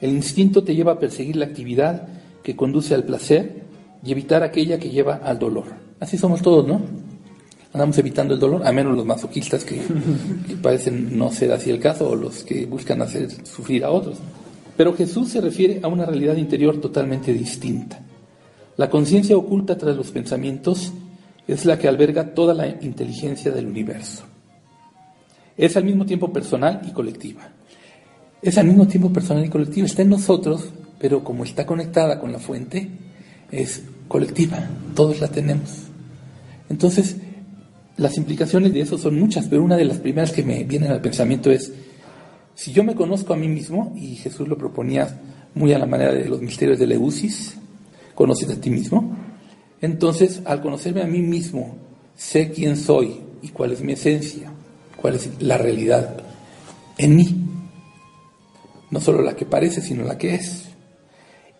El 0.00 0.10
instinto 0.10 0.64
te 0.64 0.74
lleva 0.74 0.92
a 0.92 0.98
perseguir 0.98 1.36
la 1.36 1.46
actividad 1.46 2.08
que 2.42 2.56
conduce 2.56 2.94
al 2.94 3.04
placer 3.04 3.62
y 4.04 4.12
evitar 4.12 4.42
aquella 4.42 4.78
que 4.78 4.90
lleva 4.90 5.14
al 5.16 5.38
dolor. 5.38 5.66
Así 6.02 6.18
somos 6.18 6.42
todos, 6.42 6.66
¿no? 6.66 6.80
Andamos 7.72 7.96
evitando 7.96 8.34
el 8.34 8.40
dolor, 8.40 8.66
a 8.66 8.72
menos 8.72 8.96
los 8.96 9.06
masoquistas 9.06 9.64
que, 9.64 9.80
que 10.48 10.56
parecen 10.56 11.16
no 11.16 11.30
ser 11.30 11.52
así 11.52 11.70
el 11.70 11.78
caso 11.78 12.08
o 12.08 12.16
los 12.16 12.42
que 12.42 12.66
buscan 12.66 13.00
hacer 13.02 13.30
sufrir 13.46 13.84
a 13.84 13.90
otros. 13.90 14.18
Pero 14.76 14.94
Jesús 14.94 15.28
se 15.28 15.40
refiere 15.40 15.78
a 15.80 15.86
una 15.86 16.04
realidad 16.04 16.34
interior 16.34 16.80
totalmente 16.80 17.32
distinta. 17.32 18.00
La 18.76 18.90
conciencia 18.90 19.36
oculta 19.36 19.78
tras 19.78 19.96
los 19.96 20.10
pensamientos 20.10 20.92
es 21.46 21.64
la 21.66 21.78
que 21.78 21.86
alberga 21.86 22.34
toda 22.34 22.52
la 22.52 22.66
inteligencia 22.66 23.52
del 23.52 23.68
universo. 23.68 24.24
Es 25.56 25.76
al 25.76 25.84
mismo 25.84 26.04
tiempo 26.04 26.32
personal 26.32 26.80
y 26.84 26.90
colectiva. 26.90 27.48
Es 28.42 28.58
al 28.58 28.66
mismo 28.66 28.88
tiempo 28.88 29.12
personal 29.12 29.44
y 29.44 29.48
colectiva. 29.48 29.86
Está 29.86 30.02
en 30.02 30.08
nosotros, 30.08 30.68
pero 30.98 31.22
como 31.22 31.44
está 31.44 31.64
conectada 31.64 32.18
con 32.18 32.32
la 32.32 32.40
fuente, 32.40 32.90
es 33.52 33.84
colectiva. 34.08 34.68
Todos 34.96 35.20
la 35.20 35.28
tenemos. 35.28 35.91
Entonces, 36.72 37.16
las 37.98 38.16
implicaciones 38.16 38.72
de 38.72 38.80
eso 38.80 38.96
son 38.96 39.20
muchas, 39.20 39.46
pero 39.46 39.62
una 39.62 39.76
de 39.76 39.84
las 39.84 39.98
primeras 39.98 40.32
que 40.32 40.42
me 40.42 40.64
vienen 40.64 40.90
al 40.90 41.02
pensamiento 41.02 41.50
es, 41.50 41.70
si 42.54 42.72
yo 42.72 42.82
me 42.82 42.94
conozco 42.94 43.34
a 43.34 43.36
mí 43.36 43.46
mismo, 43.46 43.92
y 43.94 44.16
Jesús 44.16 44.48
lo 44.48 44.56
proponía 44.56 45.20
muy 45.54 45.74
a 45.74 45.78
la 45.78 45.84
manera 45.84 46.14
de 46.14 46.26
los 46.30 46.40
misterios 46.40 46.78
de 46.78 46.86
Leusis, 46.86 47.58
conoces 48.14 48.48
a 48.48 48.58
ti 48.58 48.70
mismo, 48.70 49.14
entonces 49.82 50.40
al 50.46 50.62
conocerme 50.62 51.02
a 51.02 51.06
mí 51.06 51.20
mismo, 51.20 51.76
sé 52.16 52.50
quién 52.50 52.78
soy 52.78 53.20
y 53.42 53.48
cuál 53.48 53.72
es 53.72 53.82
mi 53.82 53.92
esencia, 53.92 54.50
cuál 54.96 55.16
es 55.16 55.28
la 55.40 55.58
realidad 55.58 56.16
en 56.96 57.16
mí. 57.16 57.36
No 58.90 58.98
solo 58.98 59.20
la 59.20 59.36
que 59.36 59.44
parece, 59.44 59.82
sino 59.82 60.04
la 60.04 60.16
que 60.16 60.36
es. 60.36 60.70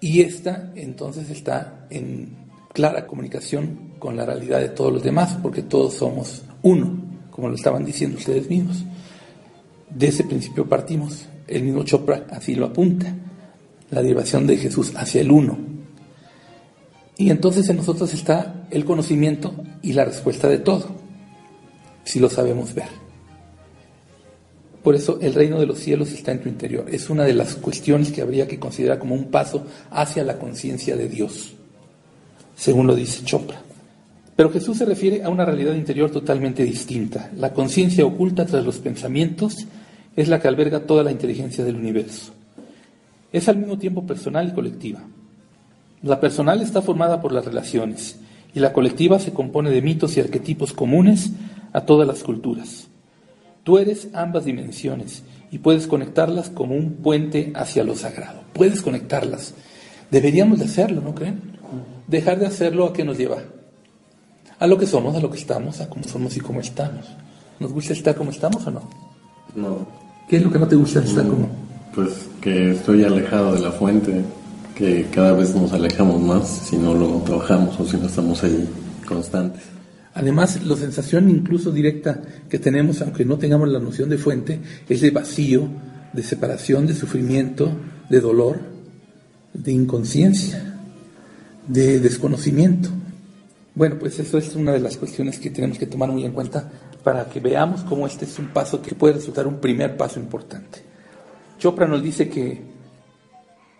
Y 0.00 0.22
esta 0.22 0.72
entonces 0.74 1.28
está 1.28 1.86
en 1.90 2.48
clara 2.72 3.06
comunicación 3.06 3.91
con 4.02 4.16
la 4.16 4.26
realidad 4.26 4.58
de 4.58 4.70
todos 4.70 4.92
los 4.92 5.04
demás, 5.04 5.38
porque 5.40 5.62
todos 5.62 5.94
somos 5.94 6.42
uno, 6.62 6.92
como 7.30 7.48
lo 7.48 7.54
estaban 7.54 7.84
diciendo 7.84 8.18
ustedes 8.18 8.50
mismos. 8.50 8.82
De 9.88 10.08
ese 10.08 10.24
principio 10.24 10.68
partimos. 10.68 11.26
El 11.46 11.62
mismo 11.62 11.84
Chopra 11.84 12.26
así 12.30 12.56
lo 12.56 12.66
apunta. 12.66 13.14
La 13.92 14.02
derivación 14.02 14.44
de 14.48 14.56
Jesús 14.56 14.92
hacia 14.96 15.20
el 15.20 15.30
uno. 15.30 15.56
Y 17.16 17.30
entonces 17.30 17.68
en 17.68 17.76
nosotros 17.76 18.12
está 18.12 18.66
el 18.72 18.84
conocimiento 18.84 19.54
y 19.82 19.92
la 19.92 20.04
respuesta 20.04 20.48
de 20.48 20.58
todo, 20.58 20.86
si 22.02 22.18
lo 22.18 22.28
sabemos 22.28 22.74
ver. 22.74 22.88
Por 24.82 24.96
eso 24.96 25.20
el 25.20 25.32
reino 25.32 25.60
de 25.60 25.66
los 25.66 25.78
cielos 25.78 26.10
está 26.10 26.32
en 26.32 26.40
tu 26.40 26.48
interior. 26.48 26.86
Es 26.90 27.08
una 27.08 27.22
de 27.22 27.34
las 27.34 27.54
cuestiones 27.54 28.10
que 28.10 28.22
habría 28.22 28.48
que 28.48 28.58
considerar 28.58 28.98
como 28.98 29.14
un 29.14 29.30
paso 29.30 29.64
hacia 29.92 30.24
la 30.24 30.40
conciencia 30.40 30.96
de 30.96 31.08
Dios, 31.08 31.54
según 32.56 32.88
lo 32.88 32.96
dice 32.96 33.24
Chopra. 33.24 33.62
Pero 34.36 34.50
Jesús 34.50 34.78
se 34.78 34.86
refiere 34.86 35.22
a 35.22 35.28
una 35.28 35.44
realidad 35.44 35.74
interior 35.74 36.10
totalmente 36.10 36.62
distinta. 36.62 37.30
La 37.36 37.52
conciencia 37.52 38.06
oculta 38.06 38.46
tras 38.46 38.64
los 38.64 38.78
pensamientos 38.78 39.66
es 40.16 40.28
la 40.28 40.40
que 40.40 40.48
alberga 40.48 40.80
toda 40.80 41.02
la 41.02 41.12
inteligencia 41.12 41.64
del 41.64 41.76
universo. 41.76 42.32
Es 43.32 43.48
al 43.48 43.58
mismo 43.58 43.78
tiempo 43.78 44.06
personal 44.06 44.48
y 44.48 44.52
colectiva. 44.52 45.00
La 46.02 46.20
personal 46.20 46.60
está 46.62 46.82
formada 46.82 47.20
por 47.20 47.32
las 47.32 47.44
relaciones 47.44 48.18
y 48.54 48.60
la 48.60 48.72
colectiva 48.72 49.18
se 49.18 49.32
compone 49.32 49.70
de 49.70 49.82
mitos 49.82 50.16
y 50.16 50.20
arquetipos 50.20 50.72
comunes 50.72 51.30
a 51.72 51.82
todas 51.82 52.06
las 52.06 52.22
culturas. 52.22 52.88
Tú 53.64 53.78
eres 53.78 54.08
ambas 54.12 54.44
dimensiones 54.44 55.22
y 55.50 55.58
puedes 55.58 55.86
conectarlas 55.86 56.50
como 56.50 56.74
un 56.74 56.94
puente 56.94 57.52
hacia 57.54 57.84
lo 57.84 57.94
sagrado. 57.94 58.40
Puedes 58.52 58.82
conectarlas. 58.82 59.54
Deberíamos 60.10 60.58
de 60.58 60.64
hacerlo, 60.64 61.00
¿no 61.00 61.14
creen? 61.14 61.40
Dejar 62.08 62.38
de 62.38 62.46
hacerlo 62.46 62.86
a 62.86 62.92
qué 62.92 63.04
nos 63.04 63.16
lleva? 63.16 63.42
A 64.62 64.66
lo 64.68 64.78
que 64.78 64.86
somos, 64.86 65.16
a 65.16 65.18
lo 65.18 65.28
que 65.28 65.38
estamos, 65.38 65.80
a 65.80 65.88
cómo 65.88 66.04
somos 66.04 66.36
y 66.36 66.40
cómo 66.40 66.60
estamos. 66.60 67.04
¿Nos 67.58 67.72
gusta 67.72 67.94
estar 67.94 68.14
como 68.14 68.30
estamos 68.30 68.64
o 68.64 68.70
no? 68.70 68.88
No. 69.56 69.88
¿Qué 70.28 70.36
es 70.36 70.44
lo 70.44 70.52
que 70.52 70.58
no 70.60 70.68
te 70.68 70.76
gusta 70.76 71.00
estar 71.00 71.26
como? 71.26 71.48
Pues 71.92 72.28
que 72.40 72.70
estoy 72.70 73.02
alejado 73.02 73.54
de 73.54 73.60
la 73.60 73.72
fuente, 73.72 74.24
que 74.76 75.08
cada 75.12 75.32
vez 75.32 75.52
nos 75.56 75.72
alejamos 75.72 76.22
más 76.22 76.46
si 76.46 76.76
no 76.76 76.94
lo 76.94 77.08
trabajamos 77.22 77.80
o 77.80 77.84
si 77.84 77.96
no 77.96 78.06
estamos 78.06 78.44
ahí 78.44 78.68
constantes. 79.04 79.62
Además, 80.14 80.64
la 80.64 80.76
sensación 80.76 81.28
incluso 81.28 81.72
directa 81.72 82.22
que 82.48 82.60
tenemos, 82.60 83.02
aunque 83.02 83.24
no 83.24 83.38
tengamos 83.38 83.68
la 83.68 83.80
noción 83.80 84.10
de 84.10 84.18
fuente, 84.18 84.60
es 84.88 85.00
de 85.00 85.10
vacío, 85.10 85.66
de 86.12 86.22
separación, 86.22 86.86
de 86.86 86.94
sufrimiento, 86.94 87.68
de 88.08 88.20
dolor, 88.20 88.60
de 89.54 89.72
inconsciencia, 89.72 90.78
de 91.66 91.98
desconocimiento. 91.98 93.01
Bueno, 93.74 93.96
pues 93.98 94.18
eso 94.18 94.36
es 94.36 94.54
una 94.54 94.72
de 94.72 94.80
las 94.80 94.98
cuestiones 94.98 95.38
que 95.38 95.50
tenemos 95.50 95.78
que 95.78 95.86
tomar 95.86 96.10
muy 96.10 96.24
en 96.24 96.32
cuenta 96.32 96.70
para 97.02 97.24
que 97.24 97.40
veamos 97.40 97.82
cómo 97.82 98.06
este 98.06 98.26
es 98.26 98.38
un 98.38 98.48
paso 98.48 98.82
que 98.82 98.94
puede 98.94 99.14
resultar 99.14 99.46
un 99.46 99.60
primer 99.60 99.96
paso 99.96 100.20
importante. 100.20 100.82
Chopra 101.58 101.86
nos 101.86 102.02
dice 102.02 102.28
que 102.28 102.60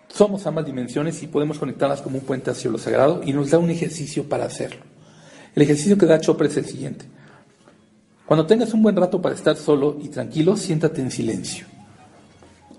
somos 0.09 0.47
ambas 0.47 0.65
dimensiones 0.65 1.23
y 1.23 1.27
podemos 1.27 1.59
conectarlas 1.59 2.01
como 2.01 2.19
un 2.19 2.25
puente 2.25 2.51
hacia 2.51 2.71
lo 2.71 2.79
sagrado 2.79 3.21
y 3.25 3.33
nos 3.33 3.51
da 3.51 3.59
un 3.59 3.71
ejercicio 3.71 4.29
para 4.29 4.47
hacerlo. 4.47 4.83
El 5.55 5.63
ejercicio 5.63 5.99
que 5.99 6.07
da 6.07 6.21
Chopra 6.21 6.47
es 6.47 6.57
el 6.57 6.65
siguiente. 6.65 7.05
Cuando 8.25 8.47
tengas 8.47 8.73
un 8.73 8.83
buen 8.83 8.97
rato 8.97 9.21
para 9.21 9.35
estar 9.35 9.57
solo 9.57 9.99
y 10.03 10.09
tranquilo, 10.09 10.57
siéntate 10.57 11.03
en 11.03 11.11
silencio. 11.11 11.67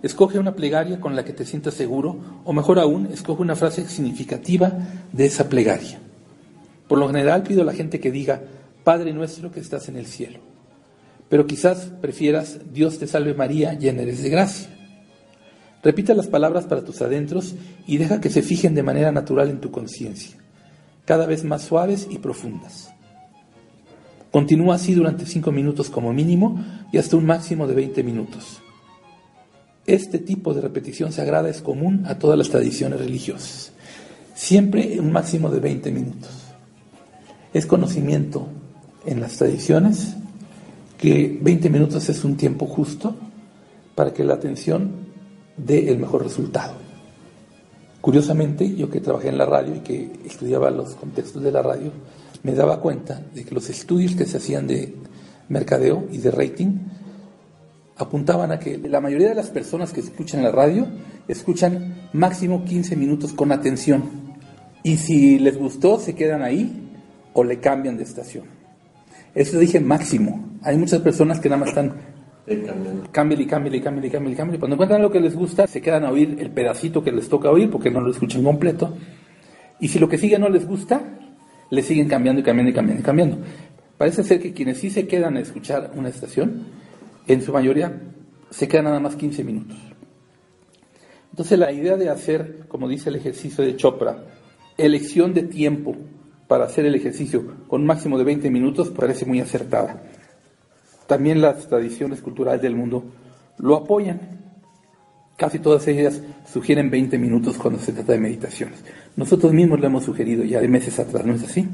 Escoge 0.02 0.40
una 0.40 0.56
plegaria 0.56 1.00
con 1.00 1.16
la 1.16 1.24
que 1.24 1.34
te 1.34 1.46
sientas 1.46 1.76
seguro, 1.76 2.42
o 2.44 2.54
mejor 2.54 2.80
aún, 2.80 3.08
escoge 3.14 3.44
una 3.44 3.56
frase 3.56 3.88
significativa 3.88 4.72
de 5.12 5.26
esa 5.26 5.48
plegaria. 5.48 6.00
Por 6.94 7.00
lo 7.00 7.08
general 7.08 7.42
pido 7.42 7.64
a 7.64 7.66
la 7.66 7.74
gente 7.74 8.00
que 8.00 8.12
diga, 8.12 8.44
Padre 8.84 9.14
nuestro 9.14 9.52
que 9.52 9.60
estás 9.60 9.90
en 9.90 9.98
el 9.98 10.06
cielo. 10.06 10.42
Pero 11.28 11.48
quizás 11.48 11.92
prefieras, 12.00 12.60
Dios 12.72 13.00
te 13.00 13.08
salve 13.08 13.34
María, 13.34 13.74
llena 13.74 14.04
eres 14.04 14.22
de 14.22 14.30
gracia. 14.30 14.70
Repita 15.82 16.14
las 16.14 16.28
palabras 16.28 16.66
para 16.66 16.84
tus 16.84 17.02
adentros 17.02 17.56
y 17.88 17.98
deja 17.98 18.22
que 18.22 18.30
se 18.30 18.44
fijen 18.44 18.76
de 18.76 18.84
manera 18.84 19.12
natural 19.12 19.50
en 19.50 19.60
tu 19.60 19.72
conciencia 19.72 20.38
cada 21.04 21.26
vez 21.26 21.44
más 21.44 21.64
suaves 21.64 22.08
y 22.12 22.20
profundas. 22.20 22.94
Continúa 24.32 24.76
así 24.76 24.94
durante 24.94 25.26
5 25.26 25.52
minutos 25.52 25.90
como 25.90 26.14
mínimo 26.14 26.64
y 26.92 27.00
hasta 27.00 27.18
un 27.18 27.26
máximo 27.26 27.66
de 27.66 27.74
20 27.74 28.04
minutos. 28.04 28.62
Este 29.88 30.20
tipo 30.20 30.54
de 30.54 30.62
repetición 30.62 31.12
sagrada 31.12 31.50
es 31.50 31.60
común 31.60 32.04
a 32.06 32.20
todas 32.20 32.38
las 32.38 32.50
tradiciones 32.50 33.00
religiosas. 33.00 33.72
Siempre 34.36 35.00
un 35.00 35.12
máximo 35.12 35.50
de 35.50 35.60
20 35.60 35.92
minutos. 35.92 36.43
Es 37.54 37.68
conocimiento 37.68 38.48
en 39.06 39.22
las 39.22 39.38
tradiciones 39.38 40.16
que 40.98 41.38
20 41.42 41.70
minutos 41.70 42.10
es 42.10 42.24
un 42.24 42.36
tiempo 42.36 42.66
justo 42.66 43.16
para 43.94 44.14
que 44.14 44.24
la 44.24 44.34
atención 44.34 44.92
dé 45.58 45.92
el 45.92 46.00
mejor 46.00 46.24
resultado. 46.24 46.74
Curiosamente, 48.02 48.76
yo 48.76 48.90
que 48.90 49.02
trabajé 49.02 49.30
en 49.30 49.38
la 49.38 49.46
radio 49.46 49.76
y 49.76 49.80
que 49.80 50.12
estudiaba 50.26 50.72
los 50.72 50.96
contextos 50.96 51.44
de 51.44 51.52
la 51.52 51.62
radio, 51.62 51.92
me 52.42 52.54
daba 52.54 52.82
cuenta 52.82 53.22
de 53.34 53.46
que 53.46 53.54
los 53.56 53.70
estudios 53.70 54.16
que 54.16 54.26
se 54.26 54.38
hacían 54.38 54.68
de 54.68 54.96
mercadeo 55.48 56.08
y 56.12 56.18
de 56.18 56.32
rating 56.32 56.80
apuntaban 57.96 58.52
a 58.52 58.60
que 58.60 58.78
la 58.78 59.00
mayoría 59.00 59.30
de 59.30 59.36
las 59.36 59.50
personas 59.50 59.94
que 59.94 60.02
escuchan 60.02 60.44
la 60.44 60.52
radio 60.52 60.88
escuchan 61.28 62.10
máximo 62.14 62.66
15 62.66 62.96
minutos 62.96 63.32
con 63.32 63.52
atención. 63.52 64.04
Y 64.84 64.98
si 64.98 65.40
les 65.40 65.58
gustó, 65.58 66.00
se 66.00 66.16
quedan 66.16 66.42
ahí 66.42 66.83
o 67.34 67.44
le 67.44 67.60
cambian 67.60 67.98
de 67.98 68.04
estación. 68.04 68.46
Eso 69.36 69.60
dije 69.60 69.80
máximo. 69.80 70.58
Hay 70.62 70.78
muchas 70.78 71.02
personas 71.02 71.40
que 71.40 71.50
nada 71.50 71.60
más 71.60 71.70
están 71.70 71.94
Cambien 73.12 73.40
y 73.40 73.46
cambien 73.48 73.76
y 73.76 73.80
cambien 73.82 74.06
y 74.06 74.10
cambien 74.10 74.34
y 74.34 74.36
cambien. 74.36 74.60
Cuando 74.60 74.76
encuentran 74.76 75.02
lo 75.02 75.10
que 75.10 75.22
les 75.22 75.34
gusta, 75.34 75.66
se 75.66 75.82
quedan 75.82 76.04
a 76.04 76.12
oír 76.12 76.36
el 76.40 76.52
pedacito 76.52 77.02
que 77.02 77.12
les 77.12 77.30
toca 77.30 77.50
oír 77.50 77.70
porque 77.70 77.90
no 77.90 78.02
lo 78.02 78.12
escuchan 78.12 78.44
completo. 78.44 78.98
Y 79.80 79.88
si 79.88 79.98
lo 79.98 80.10
que 80.10 80.18
sigue 80.18 80.38
no 80.38 80.50
les 80.50 80.68
gusta, 80.68 81.02
le 81.70 81.82
siguen 81.82 82.10
cambiando 82.10 82.42
y 82.42 82.44
cambiando 82.44 82.72
y 82.72 82.74
cambiando 82.74 83.02
y 83.02 83.04
cambiando. 83.06 83.38
Parece 83.98 84.24
ser 84.24 84.42
que 84.42 84.54
quienes 84.54 84.78
sí 84.78 84.90
se 84.90 85.08
quedan 85.08 85.38
a 85.38 85.40
escuchar 85.40 85.92
una 85.96 86.10
estación, 86.10 86.66
en 87.28 87.42
su 87.42 87.54
mayoría 87.54 88.02
se 88.50 88.68
quedan 88.68 88.86
nada 88.86 89.00
más 89.00 89.16
15 89.16 89.44
minutos. 89.46 89.78
Entonces 91.32 91.58
la 91.58 91.72
idea 91.72 91.96
de 91.96 92.10
hacer, 92.10 92.66
como 92.68 92.90
dice 92.90 93.10
el 93.10 93.16
ejercicio 93.16 93.64
de 93.64 93.78
Chopra, 93.78 94.26
elección 94.78 95.34
de 95.34 95.44
tiempo 95.44 95.96
para 96.54 96.66
hacer 96.66 96.86
el 96.86 96.94
ejercicio 96.94 97.44
con 97.68 97.82
un 97.82 97.88
máximo 97.88 98.20
de 98.20 98.26
20 98.26 98.52
minutos 98.52 98.92
parece 98.92 99.26
muy 99.26 99.40
acertada 99.40 100.04
también 101.08 101.42
las 101.42 101.68
tradiciones 101.68 102.22
culturales 102.22 102.62
del 102.62 102.76
mundo 102.76 103.04
lo 103.58 103.76
apoyan. 103.76 104.20
Casi 105.38 105.60
todas 105.60 105.88
ellas 105.88 106.22
sugieren 106.52 106.90
20 106.90 107.18
minutos 107.18 107.58
cuando 107.58 107.80
se 107.80 107.92
trata 107.92 108.14
de 108.14 108.20
meditaciones. 108.20 108.84
Nosotros 109.16 109.52
mismos 109.54 109.80
lo 109.80 109.88
hemos 109.88 110.04
sugerido 110.04 110.44
ya 110.44 110.62
de 110.62 110.68
meses 110.68 111.00
atrás, 111.00 111.26
¿no 111.26 111.34
es 111.34 111.44
así? 111.44 111.68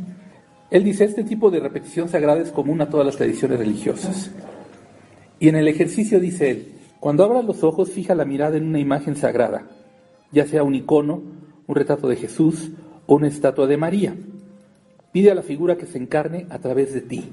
Él 0.72 0.84
dice, 0.84 1.04
este 1.04 1.24
tipo 1.24 1.50
de 1.52 1.60
repetición 1.60 2.10
sagrada 2.10 2.42
es 2.42 2.52
común 2.52 2.82
a 2.82 2.90
todas 2.90 3.06
las 3.06 3.18
tradiciones 3.18 3.60
religiosas. 3.60 4.32
Y 5.40 5.50
en 5.50 5.56
el 5.56 5.68
ejercicio 5.68 6.20
dice 6.20 6.52
él, 6.52 6.74
cuando 7.00 7.24
abras 7.24 7.46
los 7.46 7.64
ojos, 7.64 7.92
fija 7.92 8.16
la 8.16 8.26
mirada 8.26 8.58
en 8.58 8.68
una 8.68 8.80
imagen 8.80 9.16
sagrada, 9.16 9.68
ya 10.32 10.46
sea 10.46 10.64
un 10.64 10.76
icono, 10.76 11.22
un 11.66 11.76
retrato 11.76 12.08
de 12.08 12.18
Jesús 12.18 12.72
o 13.08 13.16
una 13.16 13.28
estatua 13.28 13.68
de 13.68 13.78
María. 13.78 14.16
Pide 15.12 15.32
a 15.32 15.36
la 15.36 15.42
figura 15.42 15.78
que 15.78 15.86
se 15.86 15.98
encarne 15.98 16.46
a 16.50 16.60
través 16.60 16.94
de 16.94 17.02
ti. 17.02 17.26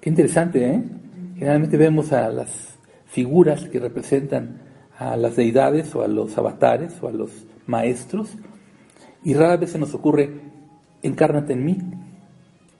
Qué 0.00 0.08
interesante, 0.08 0.66
¿eh? 0.66 0.82
Generalmente 1.34 1.76
vemos 1.76 2.12
a 2.12 2.28
las 2.30 2.78
figuras 3.06 3.68
que 3.68 3.78
representan 3.78 4.62
a 4.98 5.16
las 5.16 5.36
deidades 5.36 5.94
o 5.94 6.02
a 6.02 6.08
los 6.08 6.36
avatares 6.38 6.94
o 7.02 7.08
a 7.08 7.12
los 7.12 7.30
maestros 7.66 8.30
y 9.24 9.34
rara 9.34 9.56
vez 9.56 9.72
se 9.72 9.78
nos 9.78 9.92
ocurre, 9.94 10.30
encárnate 11.02 11.52
en 11.52 11.64
mí. 11.64 11.78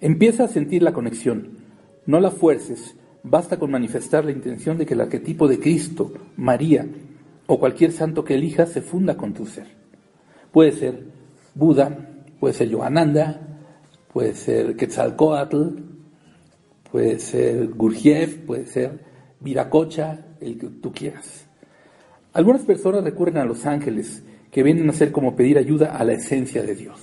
Empieza 0.01 0.45
a 0.45 0.49
sentir 0.49 0.83
la 0.83 0.93
conexión, 0.93 1.59
no 2.07 2.21
la 2.21 2.31
fuerces, 2.31 2.95
basta 3.23 3.59
con 3.59 3.71
manifestar 3.71 4.25
la 4.25 4.31
intención 4.31 4.79
de 4.79 4.87
que 4.87 4.95
el 4.95 5.01
arquetipo 5.01 5.49
de 5.49 5.59
Cristo, 5.59 6.13
María 6.37 6.87
o 7.47 7.59
cualquier 7.59 7.93
santo 7.93 8.25
que 8.25 8.35
elijas 8.35 8.71
se 8.71 8.81
funda 8.81 9.17
con 9.17 9.35
tu 9.35 9.47
ser. 9.47 9.67
Puede 10.53 10.73
ser 10.73 11.05
Buda, 11.55 11.99
puede 12.39 12.55
ser 12.55 12.69
Yogananda, 12.69 13.56
puede 14.17 14.35
ser 14.35 14.77
Quetzalcoatl, 14.77 15.73
puede 16.91 17.19
ser 17.19 17.69
Gurjiev, 17.69 18.47
puede 18.47 18.65
ser 18.65 19.01
Viracocha, 19.41 20.25
el 20.41 20.59
que 20.59 20.69
tú 20.69 20.91
quieras. 20.91 21.47
Algunas 22.33 22.63
personas 22.63 23.05
recurren 23.05 23.37
a 23.37 23.45
los 23.45 23.67
ángeles, 23.67 24.25
que 24.51 24.63
vienen 24.63 24.89
a 24.89 24.95
ser 24.95 25.13
como 25.13 25.37
pedir 25.37 25.59
ayuda 25.59 25.95
a 25.95 26.03
la 26.03 26.15
esencia 26.15 26.63
de 26.63 26.75
Dios. 26.75 26.99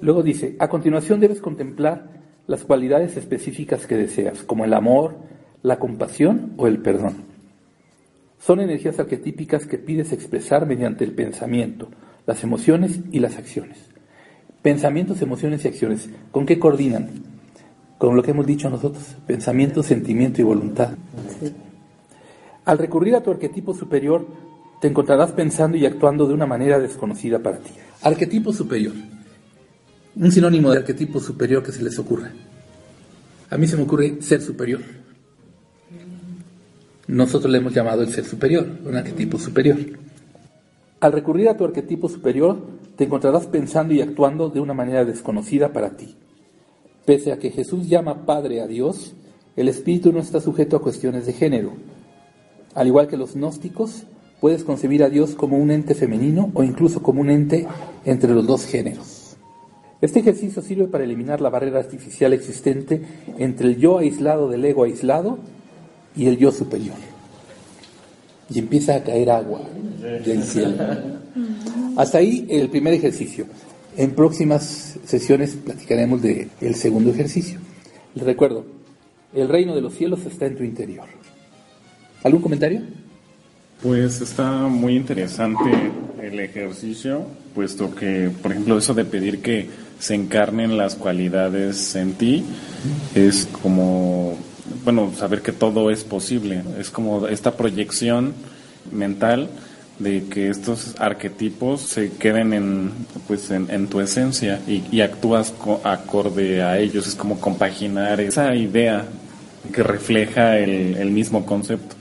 Luego 0.00 0.22
dice, 0.22 0.54
a 0.58 0.68
continuación 0.68 1.18
debes 1.18 1.40
contemplar 1.40 2.10
las 2.46 2.62
cualidades 2.62 3.16
específicas 3.16 3.86
que 3.86 3.96
deseas, 3.96 4.42
como 4.42 4.66
el 4.66 4.74
amor, 4.74 5.16
la 5.62 5.78
compasión 5.78 6.52
o 6.58 6.66
el 6.66 6.82
perdón. 6.82 7.24
Son 8.38 8.60
energías 8.60 9.00
arquetípicas 9.00 9.64
que 9.64 9.78
pides 9.78 10.12
expresar 10.12 10.66
mediante 10.66 11.04
el 11.04 11.14
pensamiento, 11.14 11.88
las 12.26 12.44
emociones 12.44 13.00
y 13.12 13.20
las 13.20 13.38
acciones. 13.38 13.93
Pensamientos, 14.64 15.20
emociones 15.20 15.62
y 15.62 15.68
acciones, 15.68 16.08
¿con 16.30 16.46
qué 16.46 16.58
coordinan? 16.58 17.10
Con 17.98 18.16
lo 18.16 18.22
que 18.22 18.30
hemos 18.30 18.46
dicho 18.46 18.70
nosotros, 18.70 19.04
pensamiento, 19.26 19.82
sentimiento 19.82 20.40
y 20.40 20.44
voluntad. 20.44 20.92
Al 22.64 22.78
recurrir 22.78 23.14
a 23.14 23.22
tu 23.22 23.30
arquetipo 23.30 23.74
superior, 23.74 24.26
te 24.80 24.88
encontrarás 24.88 25.32
pensando 25.32 25.76
y 25.76 25.84
actuando 25.84 26.26
de 26.26 26.32
una 26.32 26.46
manera 26.46 26.78
desconocida 26.78 27.40
para 27.40 27.58
ti. 27.58 27.72
Arquetipo 28.00 28.54
superior. 28.54 28.94
Un 30.16 30.32
sinónimo 30.32 30.70
de 30.70 30.78
arquetipo 30.78 31.20
superior 31.20 31.62
que 31.62 31.70
se 31.70 31.82
les 31.82 31.98
ocurra. 31.98 32.32
A 33.50 33.58
mí 33.58 33.66
se 33.66 33.76
me 33.76 33.82
ocurre 33.82 34.22
ser 34.22 34.40
superior. 34.40 34.80
Nosotros 37.06 37.52
le 37.52 37.58
hemos 37.58 37.74
llamado 37.74 38.00
el 38.00 38.08
ser 38.08 38.24
superior, 38.24 38.66
un 38.82 38.96
arquetipo 38.96 39.38
superior. 39.38 39.76
Al 41.04 41.12
recurrir 41.12 41.50
a 41.50 41.56
tu 41.58 41.66
arquetipo 41.66 42.08
superior, 42.08 42.56
te 42.96 43.04
encontrarás 43.04 43.46
pensando 43.46 43.92
y 43.92 44.00
actuando 44.00 44.48
de 44.48 44.60
una 44.60 44.72
manera 44.72 45.04
desconocida 45.04 45.70
para 45.70 45.98
ti. 45.98 46.16
Pese 47.04 47.30
a 47.30 47.38
que 47.38 47.50
Jesús 47.50 47.90
llama 47.90 48.24
Padre 48.24 48.62
a 48.62 48.66
Dios, 48.66 49.12
el 49.54 49.68
espíritu 49.68 50.14
no 50.14 50.20
está 50.20 50.40
sujeto 50.40 50.78
a 50.78 50.80
cuestiones 50.80 51.26
de 51.26 51.34
género. 51.34 51.72
Al 52.74 52.86
igual 52.86 53.06
que 53.06 53.18
los 53.18 53.34
gnósticos, 53.34 54.04
puedes 54.40 54.64
concebir 54.64 55.04
a 55.04 55.10
Dios 55.10 55.34
como 55.34 55.58
un 55.58 55.70
ente 55.70 55.94
femenino 55.94 56.50
o 56.54 56.64
incluso 56.64 57.02
como 57.02 57.20
un 57.20 57.28
ente 57.28 57.66
entre 58.06 58.32
los 58.32 58.46
dos 58.46 58.64
géneros. 58.64 59.36
Este 60.00 60.20
ejercicio 60.20 60.62
sirve 60.62 60.86
para 60.86 61.04
eliminar 61.04 61.42
la 61.42 61.50
barrera 61.50 61.80
artificial 61.80 62.32
existente 62.32 63.02
entre 63.36 63.68
el 63.68 63.76
yo 63.76 63.98
aislado 63.98 64.48
del 64.48 64.64
ego 64.64 64.84
aislado 64.84 65.36
y 66.16 66.28
el 66.28 66.38
yo 66.38 66.50
superior. 66.50 67.13
Y 68.54 68.60
empieza 68.60 68.94
a 68.94 69.02
caer 69.02 69.30
agua 69.30 69.60
del 70.24 70.42
cielo. 70.42 70.76
Hasta 71.96 72.18
ahí 72.18 72.46
el 72.48 72.70
primer 72.70 72.94
ejercicio. 72.94 73.46
En 73.96 74.12
próximas 74.12 74.96
sesiones 75.04 75.56
platicaremos 75.56 76.22
del 76.22 76.48
el 76.60 76.74
segundo 76.74 77.10
ejercicio. 77.10 77.58
Les 78.14 78.24
recuerdo, 78.24 78.64
el 79.34 79.48
reino 79.48 79.74
de 79.74 79.80
los 79.80 79.94
cielos 79.94 80.24
está 80.24 80.46
en 80.46 80.56
tu 80.56 80.62
interior. 80.62 81.06
¿Algún 82.22 82.40
comentario? 82.40 82.82
Pues 83.82 84.20
está 84.20 84.66
muy 84.68 84.96
interesante 84.96 85.70
el 86.22 86.40
ejercicio, 86.40 87.26
puesto 87.54 87.94
que, 87.94 88.30
por 88.42 88.52
ejemplo, 88.52 88.78
eso 88.78 88.94
de 88.94 89.04
pedir 89.04 89.42
que 89.42 89.68
se 89.98 90.14
encarnen 90.14 90.76
las 90.76 90.94
cualidades 90.94 91.94
en 91.94 92.14
ti 92.14 92.44
es 93.14 93.46
como 93.62 94.38
bueno, 94.84 95.12
saber 95.16 95.42
que 95.42 95.52
todo 95.52 95.90
es 95.90 96.04
posible. 96.04 96.62
Es 96.78 96.90
como 96.90 97.26
esta 97.26 97.56
proyección 97.56 98.34
mental 98.92 99.48
de 99.98 100.24
que 100.24 100.48
estos 100.48 100.94
arquetipos 100.98 101.80
se 101.82 102.10
queden 102.12 102.52
en, 102.52 102.90
pues, 103.28 103.50
en, 103.50 103.86
tu 103.86 104.00
esencia 104.00 104.60
y, 104.66 105.00
actúas 105.00 105.54
acorde 105.84 106.62
a 106.62 106.78
ellos. 106.78 107.06
Es 107.06 107.14
como 107.14 107.40
compaginar 107.40 108.20
esa 108.20 108.54
idea 108.54 109.06
que 109.72 109.82
refleja 109.82 110.58
el, 110.58 110.96
el 110.96 111.10
mismo 111.10 111.46
concepto. 111.46 111.96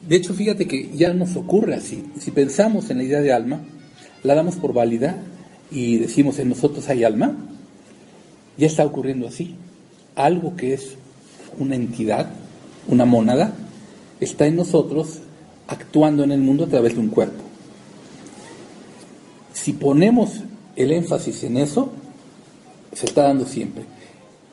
De 0.00 0.16
hecho, 0.16 0.34
fíjate 0.34 0.66
que 0.66 0.90
ya 0.94 1.12
nos 1.12 1.36
ocurre 1.36 1.74
así. 1.74 2.04
Si 2.18 2.30
pensamos 2.30 2.90
en 2.90 2.98
la 2.98 3.04
idea 3.04 3.20
de 3.20 3.32
alma, 3.32 3.60
la 4.22 4.34
damos 4.34 4.56
por 4.56 4.72
válida 4.72 5.16
y 5.70 5.98
decimos 5.98 6.38
en 6.38 6.48
nosotros 6.48 6.88
hay 6.88 7.04
alma, 7.04 7.36
ya 8.56 8.66
está 8.66 8.84
ocurriendo 8.84 9.28
así. 9.28 9.54
Algo 10.14 10.56
que 10.56 10.74
es 10.74 10.96
una 11.58 11.76
entidad, 11.76 12.30
una 12.88 13.04
mónada, 13.04 13.54
está 14.20 14.46
en 14.46 14.56
nosotros 14.56 15.18
actuando 15.66 16.24
en 16.24 16.32
el 16.32 16.40
mundo 16.40 16.64
a 16.64 16.68
través 16.68 16.94
de 16.94 17.00
un 17.00 17.08
cuerpo. 17.08 17.42
Si 19.52 19.72
ponemos 19.72 20.40
el 20.76 20.92
énfasis 20.92 21.44
en 21.44 21.56
eso, 21.56 21.92
se 22.92 23.06
está 23.06 23.22
dando 23.22 23.46
siempre. 23.46 23.84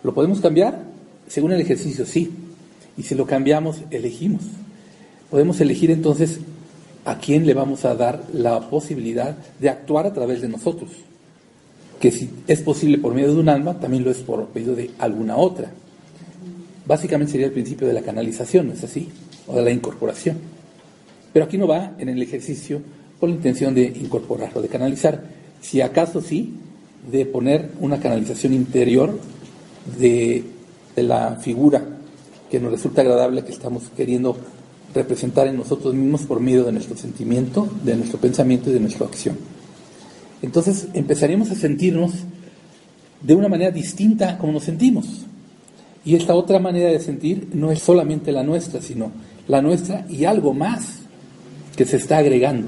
¿Lo 0.03 0.13
podemos 0.13 0.39
cambiar? 0.39 0.83
Según 1.27 1.51
el 1.51 1.61
ejercicio, 1.61 2.05
sí. 2.05 2.31
Y 2.97 3.03
si 3.03 3.15
lo 3.15 3.25
cambiamos, 3.25 3.77
elegimos. 3.91 4.43
Podemos 5.29 5.59
elegir 5.61 5.91
entonces 5.91 6.39
a 7.05 7.17
quién 7.17 7.45
le 7.45 7.53
vamos 7.53 7.85
a 7.85 7.95
dar 7.95 8.23
la 8.33 8.69
posibilidad 8.69 9.37
de 9.59 9.69
actuar 9.69 10.05
a 10.05 10.13
través 10.13 10.41
de 10.41 10.49
nosotros. 10.49 10.91
Que 11.99 12.11
si 12.11 12.29
es 12.47 12.61
posible 12.61 12.97
por 12.97 13.13
medio 13.13 13.33
de 13.33 13.39
un 13.39 13.49
alma, 13.49 13.79
también 13.79 14.03
lo 14.03 14.11
es 14.11 14.19
por 14.19 14.47
medio 14.53 14.75
de 14.75 14.91
alguna 14.99 15.37
otra. 15.37 15.71
Básicamente 16.89 17.33
sería 17.33 17.45
el 17.45 17.53
principio 17.53 17.87
de 17.87 17.93
la 17.93 18.01
canalización, 18.01 18.69
¿no 18.69 18.73
es 18.73 18.83
así? 18.83 19.09
O 19.45 19.55
de 19.55 19.61
la 19.61 19.69
incorporación. 19.69 20.37
Pero 21.31 21.45
aquí 21.45 21.55
no 21.55 21.67
va 21.67 21.93
en 21.99 22.09
el 22.09 22.19
ejercicio 22.19 22.81
con 23.19 23.29
la 23.29 23.35
intención 23.35 23.75
de 23.75 23.83
incorporar 23.83 24.49
o 24.55 24.61
de 24.63 24.69
canalizar. 24.69 25.23
Si 25.61 25.81
acaso 25.81 26.19
sí, 26.19 26.55
de 27.11 27.27
poner 27.27 27.69
una 27.79 27.99
canalización 27.99 28.53
interior 28.53 29.19
de, 29.99 30.43
de 30.95 31.03
la 31.03 31.35
figura 31.35 31.83
que 32.49 32.59
nos 32.59 32.71
resulta 32.71 33.01
agradable, 33.01 33.43
que 33.43 33.51
estamos 33.51 33.83
queriendo 33.95 34.35
representar 34.95 35.45
en 35.45 35.57
nosotros 35.57 35.93
mismos 35.93 36.23
por 36.23 36.39
medio 36.39 36.63
de 36.63 36.71
nuestro 36.71 36.97
sentimiento, 36.97 37.69
de 37.83 37.97
nuestro 37.97 38.19
pensamiento 38.19 38.71
y 38.71 38.73
de 38.73 38.79
nuestra 38.79 39.05
acción. 39.05 39.37
Entonces 40.41 40.87
empezaríamos 40.95 41.51
a 41.51 41.55
sentirnos 41.55 42.13
de 43.21 43.35
una 43.35 43.47
manera 43.47 43.69
distinta 43.69 44.39
como 44.39 44.53
nos 44.53 44.63
sentimos. 44.63 45.27
Y 46.05 46.15
esta 46.15 46.33
otra 46.33 46.59
manera 46.59 46.89
de 46.89 46.99
sentir 46.99 47.49
no 47.53 47.71
es 47.71 47.79
solamente 47.79 48.31
la 48.31 48.43
nuestra, 48.43 48.81
sino 48.81 49.11
la 49.47 49.61
nuestra 49.61 50.05
y 50.09 50.25
algo 50.25 50.53
más 50.53 50.99
que 51.75 51.85
se 51.85 51.97
está 51.97 52.17
agregando. 52.17 52.67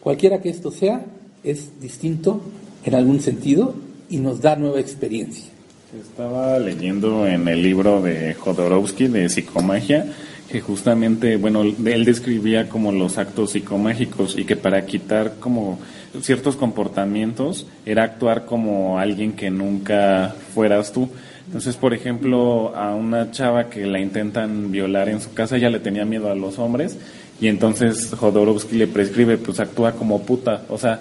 Cualquiera 0.00 0.40
que 0.40 0.50
esto 0.50 0.70
sea, 0.70 1.04
es 1.42 1.80
distinto 1.80 2.40
en 2.84 2.94
algún 2.94 3.20
sentido 3.20 3.74
y 4.10 4.18
nos 4.18 4.40
da 4.40 4.56
nueva 4.56 4.80
experiencia. 4.80 5.46
Estaba 5.98 6.58
leyendo 6.58 7.26
en 7.26 7.46
el 7.48 7.62
libro 7.62 8.02
de 8.02 8.34
Jodorowsky 8.34 9.06
de 9.08 9.28
psicomagia 9.28 10.06
que 10.50 10.60
justamente, 10.60 11.36
bueno, 11.36 11.62
él 11.62 12.04
describía 12.04 12.68
como 12.68 12.92
los 12.92 13.18
actos 13.18 13.52
psicomágicos 13.52 14.36
y 14.38 14.44
que 14.44 14.56
para 14.56 14.84
quitar 14.86 15.36
como 15.40 15.78
ciertos 16.20 16.56
comportamientos 16.56 17.66
era 17.86 18.04
actuar 18.04 18.44
como 18.44 18.98
alguien 18.98 19.32
que 19.32 19.50
nunca 19.50 20.34
fueras 20.54 20.92
tú. 20.92 21.08
Entonces, 21.46 21.76
por 21.76 21.94
ejemplo, 21.94 22.74
a 22.74 22.94
una 22.94 23.30
chava 23.30 23.68
que 23.68 23.86
la 23.86 24.00
intentan 24.00 24.72
violar 24.72 25.08
en 25.08 25.20
su 25.20 25.34
casa, 25.34 25.56
ella 25.56 25.70
le 25.70 25.80
tenía 25.80 26.04
miedo 26.04 26.30
a 26.30 26.34
los 26.34 26.58
hombres 26.58 26.98
y 27.40 27.48
entonces 27.48 28.14
Jodorowsky 28.14 28.76
le 28.76 28.86
prescribe, 28.86 29.36
pues 29.36 29.60
actúa 29.60 29.92
como 29.92 30.22
puta, 30.22 30.62
o 30.68 30.78
sea, 30.78 31.00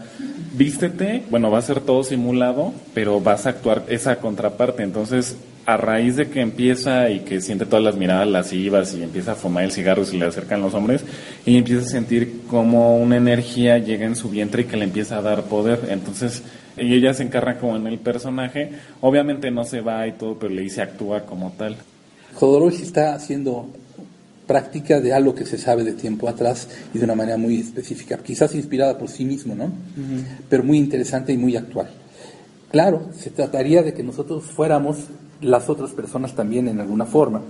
vístete, 0.55 1.23
bueno, 1.29 1.49
va 1.49 1.59
a 1.59 1.61
ser 1.61 1.79
todo 1.79 2.03
simulado, 2.03 2.73
pero 2.93 3.21
vas 3.21 3.45
a 3.45 3.49
actuar 3.49 3.83
esa 3.87 4.17
contraparte, 4.17 4.83
entonces 4.83 5.37
a 5.65 5.77
raíz 5.77 6.17
de 6.17 6.29
que 6.29 6.41
empieza 6.41 7.09
y 7.09 7.21
que 7.21 7.39
siente 7.39 7.65
todas 7.65 7.83
las 7.83 7.95
miradas 7.95 8.27
lascivas 8.27 8.93
y 8.93 9.03
empieza 9.03 9.31
a 9.31 9.35
fumar 9.35 9.63
el 9.63 9.71
cigarro 9.71 10.01
y 10.01 10.05
se 10.05 10.17
le 10.17 10.25
acercan 10.25 10.61
los 10.61 10.73
hombres, 10.73 11.03
y 11.45 11.57
empieza 11.57 11.85
a 11.85 11.89
sentir 11.89 12.41
como 12.49 12.97
una 12.97 13.17
energía 13.17 13.77
llega 13.77 14.05
en 14.05 14.15
su 14.15 14.29
vientre 14.29 14.63
y 14.63 14.65
que 14.65 14.77
le 14.77 14.83
empieza 14.83 15.17
a 15.17 15.21
dar 15.21 15.43
poder. 15.43 15.87
Entonces, 15.89 16.43
ella 16.75 17.13
se 17.13 17.23
encarna 17.23 17.57
como 17.59 17.75
en 17.75 17.87
el 17.87 17.99
personaje. 17.99 18.71
Obviamente 19.01 19.51
no 19.51 19.63
se 19.63 19.81
va 19.81 20.07
y 20.07 20.13
todo, 20.13 20.37
pero 20.37 20.53
le 20.53 20.63
dice 20.63 20.81
actúa 20.81 21.25
como 21.25 21.51
tal. 21.57 21.77
Jodorowsky 22.35 22.83
está 22.83 23.13
haciendo 23.13 23.67
práctica 24.47 24.99
de 24.99 25.13
algo 25.13 25.33
que 25.33 25.45
se 25.45 25.57
sabe 25.57 25.83
de 25.83 25.93
tiempo 25.93 26.27
atrás 26.27 26.67
y 26.93 26.97
de 26.97 27.05
una 27.05 27.15
manera 27.15 27.37
muy 27.37 27.59
específica, 27.59 28.17
quizás 28.17 28.53
inspirada 28.55 28.97
por 28.97 29.07
sí 29.07 29.23
mismo, 29.23 29.55
¿no? 29.55 29.71
Pero 30.49 30.63
muy 30.63 30.77
interesante 30.77 31.31
y 31.31 31.37
muy 31.37 31.55
actual. 31.55 31.89
Claro, 32.69 33.09
se 33.17 33.29
trataría 33.29 33.83
de 33.83 33.93
que 33.93 34.03
nosotros 34.03 34.43
fuéramos 34.43 34.97
las 35.43 35.69
otras 35.69 35.91
personas 35.91 36.33
también 36.33 36.67
en 36.67 36.79
alguna 36.79 37.05
forma. 37.05 37.41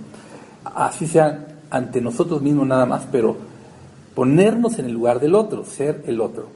Así 0.64 1.06
sea 1.06 1.46
ante 1.70 2.00
nosotros 2.00 2.42
mismos 2.42 2.66
nada 2.66 2.86
más, 2.86 3.02
pero 3.10 3.36
ponernos 4.14 4.78
en 4.78 4.86
el 4.86 4.92
lugar 4.92 5.20
del 5.20 5.34
otro, 5.34 5.64
ser 5.64 6.02
el 6.06 6.20
otro. 6.20 6.46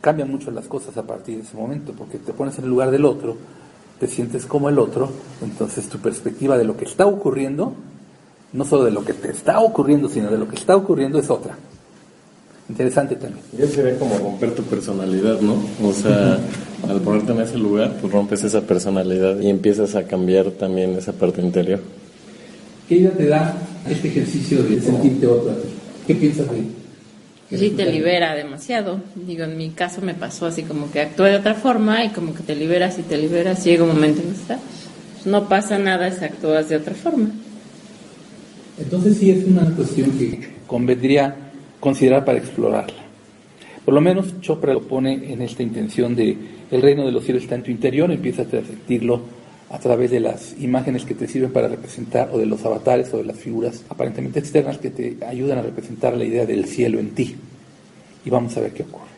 Cambian 0.00 0.30
mucho 0.30 0.50
las 0.50 0.66
cosas 0.66 0.96
a 0.96 1.04
partir 1.04 1.36
de 1.36 1.42
ese 1.42 1.56
momento, 1.56 1.92
porque 1.96 2.18
te 2.18 2.32
pones 2.32 2.58
en 2.58 2.64
el 2.64 2.70
lugar 2.70 2.90
del 2.90 3.04
otro, 3.04 3.36
te 4.00 4.08
sientes 4.08 4.46
como 4.46 4.68
el 4.68 4.78
otro, 4.78 5.10
entonces 5.42 5.88
tu 5.88 5.98
perspectiva 5.98 6.58
de 6.58 6.64
lo 6.64 6.76
que 6.76 6.86
está 6.86 7.06
ocurriendo, 7.06 7.72
no 8.52 8.64
solo 8.64 8.84
de 8.84 8.90
lo 8.90 9.04
que 9.04 9.12
te 9.12 9.30
está 9.30 9.60
ocurriendo, 9.60 10.08
sino 10.08 10.30
de 10.30 10.38
lo 10.38 10.48
que 10.48 10.56
está 10.56 10.74
ocurriendo 10.74 11.18
es 11.18 11.30
otra. 11.30 11.56
Interesante 12.72 13.16
también. 13.16 13.44
Y 13.58 13.62
eso 13.62 13.74
sería 13.74 13.98
como 13.98 14.16
romper 14.16 14.54
tu 14.54 14.62
personalidad, 14.62 15.38
¿no? 15.42 15.62
O 15.82 15.92
sea, 15.92 16.38
al 16.88 17.02
ponerte 17.02 17.32
en 17.32 17.42
ese 17.42 17.58
lugar, 17.58 17.98
pues 18.00 18.10
rompes 18.10 18.44
esa 18.44 18.62
personalidad 18.62 19.38
y 19.40 19.50
empiezas 19.50 19.94
a 19.94 20.04
cambiar 20.04 20.52
también 20.52 20.96
esa 20.96 21.12
parte 21.12 21.42
interior. 21.42 21.80
¿Qué 22.88 22.94
idea 22.94 23.10
te 23.10 23.26
da 23.26 23.54
este 23.86 24.08
ejercicio 24.08 24.62
de 24.62 24.80
sentirte 24.80 25.26
otro? 25.26 25.54
¿Qué 26.06 26.14
piensas 26.14 26.46
de 26.50 27.58
Sí, 27.58 27.74
te 27.76 27.84
libera 27.92 28.34
demasiado. 28.34 29.02
Digo, 29.14 29.44
en 29.44 29.58
mi 29.58 29.68
caso 29.68 30.00
me 30.00 30.14
pasó 30.14 30.46
así 30.46 30.62
como 30.62 30.90
que 30.90 31.02
actúa 31.02 31.28
de 31.28 31.36
otra 31.36 31.52
forma 31.52 32.02
y 32.06 32.08
como 32.08 32.34
que 32.34 32.42
te 32.42 32.56
liberas 32.56 32.98
y 32.98 33.02
te 33.02 33.18
liberas. 33.18 33.62
Llega 33.62 33.84
un 33.84 33.90
momento 33.90 34.22
en 34.22 34.28
que 34.28 34.40
está, 34.40 34.58
pues 35.12 35.26
no 35.26 35.46
pasa 35.46 35.78
nada 35.78 36.10
si 36.10 36.24
actúas 36.24 36.70
de 36.70 36.76
otra 36.76 36.94
forma. 36.94 37.28
Entonces 38.78 39.18
sí 39.18 39.30
es 39.30 39.44
una 39.44 39.66
cuestión 39.76 40.12
que 40.12 40.54
convendría 40.66 41.41
considerar 41.82 42.24
para 42.24 42.38
explorarla. 42.38 43.02
Por 43.84 43.92
lo 43.92 44.00
menos 44.00 44.40
Chopra 44.40 44.72
lo 44.72 44.82
pone 44.82 45.32
en 45.32 45.42
esta 45.42 45.64
intención 45.64 46.14
de 46.14 46.38
el 46.70 46.80
reino 46.80 47.04
de 47.04 47.10
los 47.10 47.24
cielos 47.24 47.42
está 47.42 47.56
en 47.56 47.64
tu 47.64 47.72
interior, 47.72 48.08
empieza 48.12 48.42
a 48.42 48.46
sentirlo 48.46 49.20
a 49.68 49.78
través 49.80 50.12
de 50.12 50.20
las 50.20 50.54
imágenes 50.60 51.04
que 51.04 51.16
te 51.16 51.26
sirven 51.26 51.50
para 51.52 51.66
representar, 51.66 52.30
o 52.32 52.38
de 52.38 52.46
los 52.46 52.64
avatares, 52.64 53.12
o 53.12 53.16
de 53.16 53.24
las 53.24 53.36
figuras 53.36 53.82
aparentemente 53.88 54.38
externas 54.38 54.78
que 54.78 54.90
te 54.90 55.18
ayudan 55.26 55.58
a 55.58 55.62
representar 55.62 56.16
la 56.16 56.24
idea 56.24 56.46
del 56.46 56.66
cielo 56.66 57.00
en 57.00 57.10
ti. 57.16 57.34
Y 58.24 58.30
vamos 58.30 58.56
a 58.56 58.60
ver 58.60 58.72
qué 58.72 58.84
ocurre. 58.84 59.10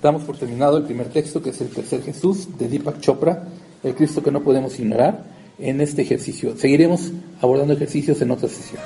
Damos 0.00 0.22
por 0.22 0.38
terminado 0.38 0.78
el 0.78 0.84
primer 0.84 1.08
texto, 1.08 1.42
que 1.42 1.50
es 1.50 1.60
el 1.60 1.68
tercer 1.68 2.02
Jesús, 2.02 2.48
de 2.58 2.68
Deepak 2.68 3.00
Chopra, 3.00 3.46
el 3.82 3.94
Cristo 3.94 4.22
que 4.22 4.30
no 4.30 4.42
podemos 4.42 4.78
ignorar, 4.80 5.22
en 5.58 5.82
este 5.82 6.00
ejercicio. 6.00 6.56
Seguiremos 6.56 7.12
abordando 7.42 7.74
ejercicios 7.74 8.22
en 8.22 8.30
otra 8.30 8.48
sesión. 8.48 8.80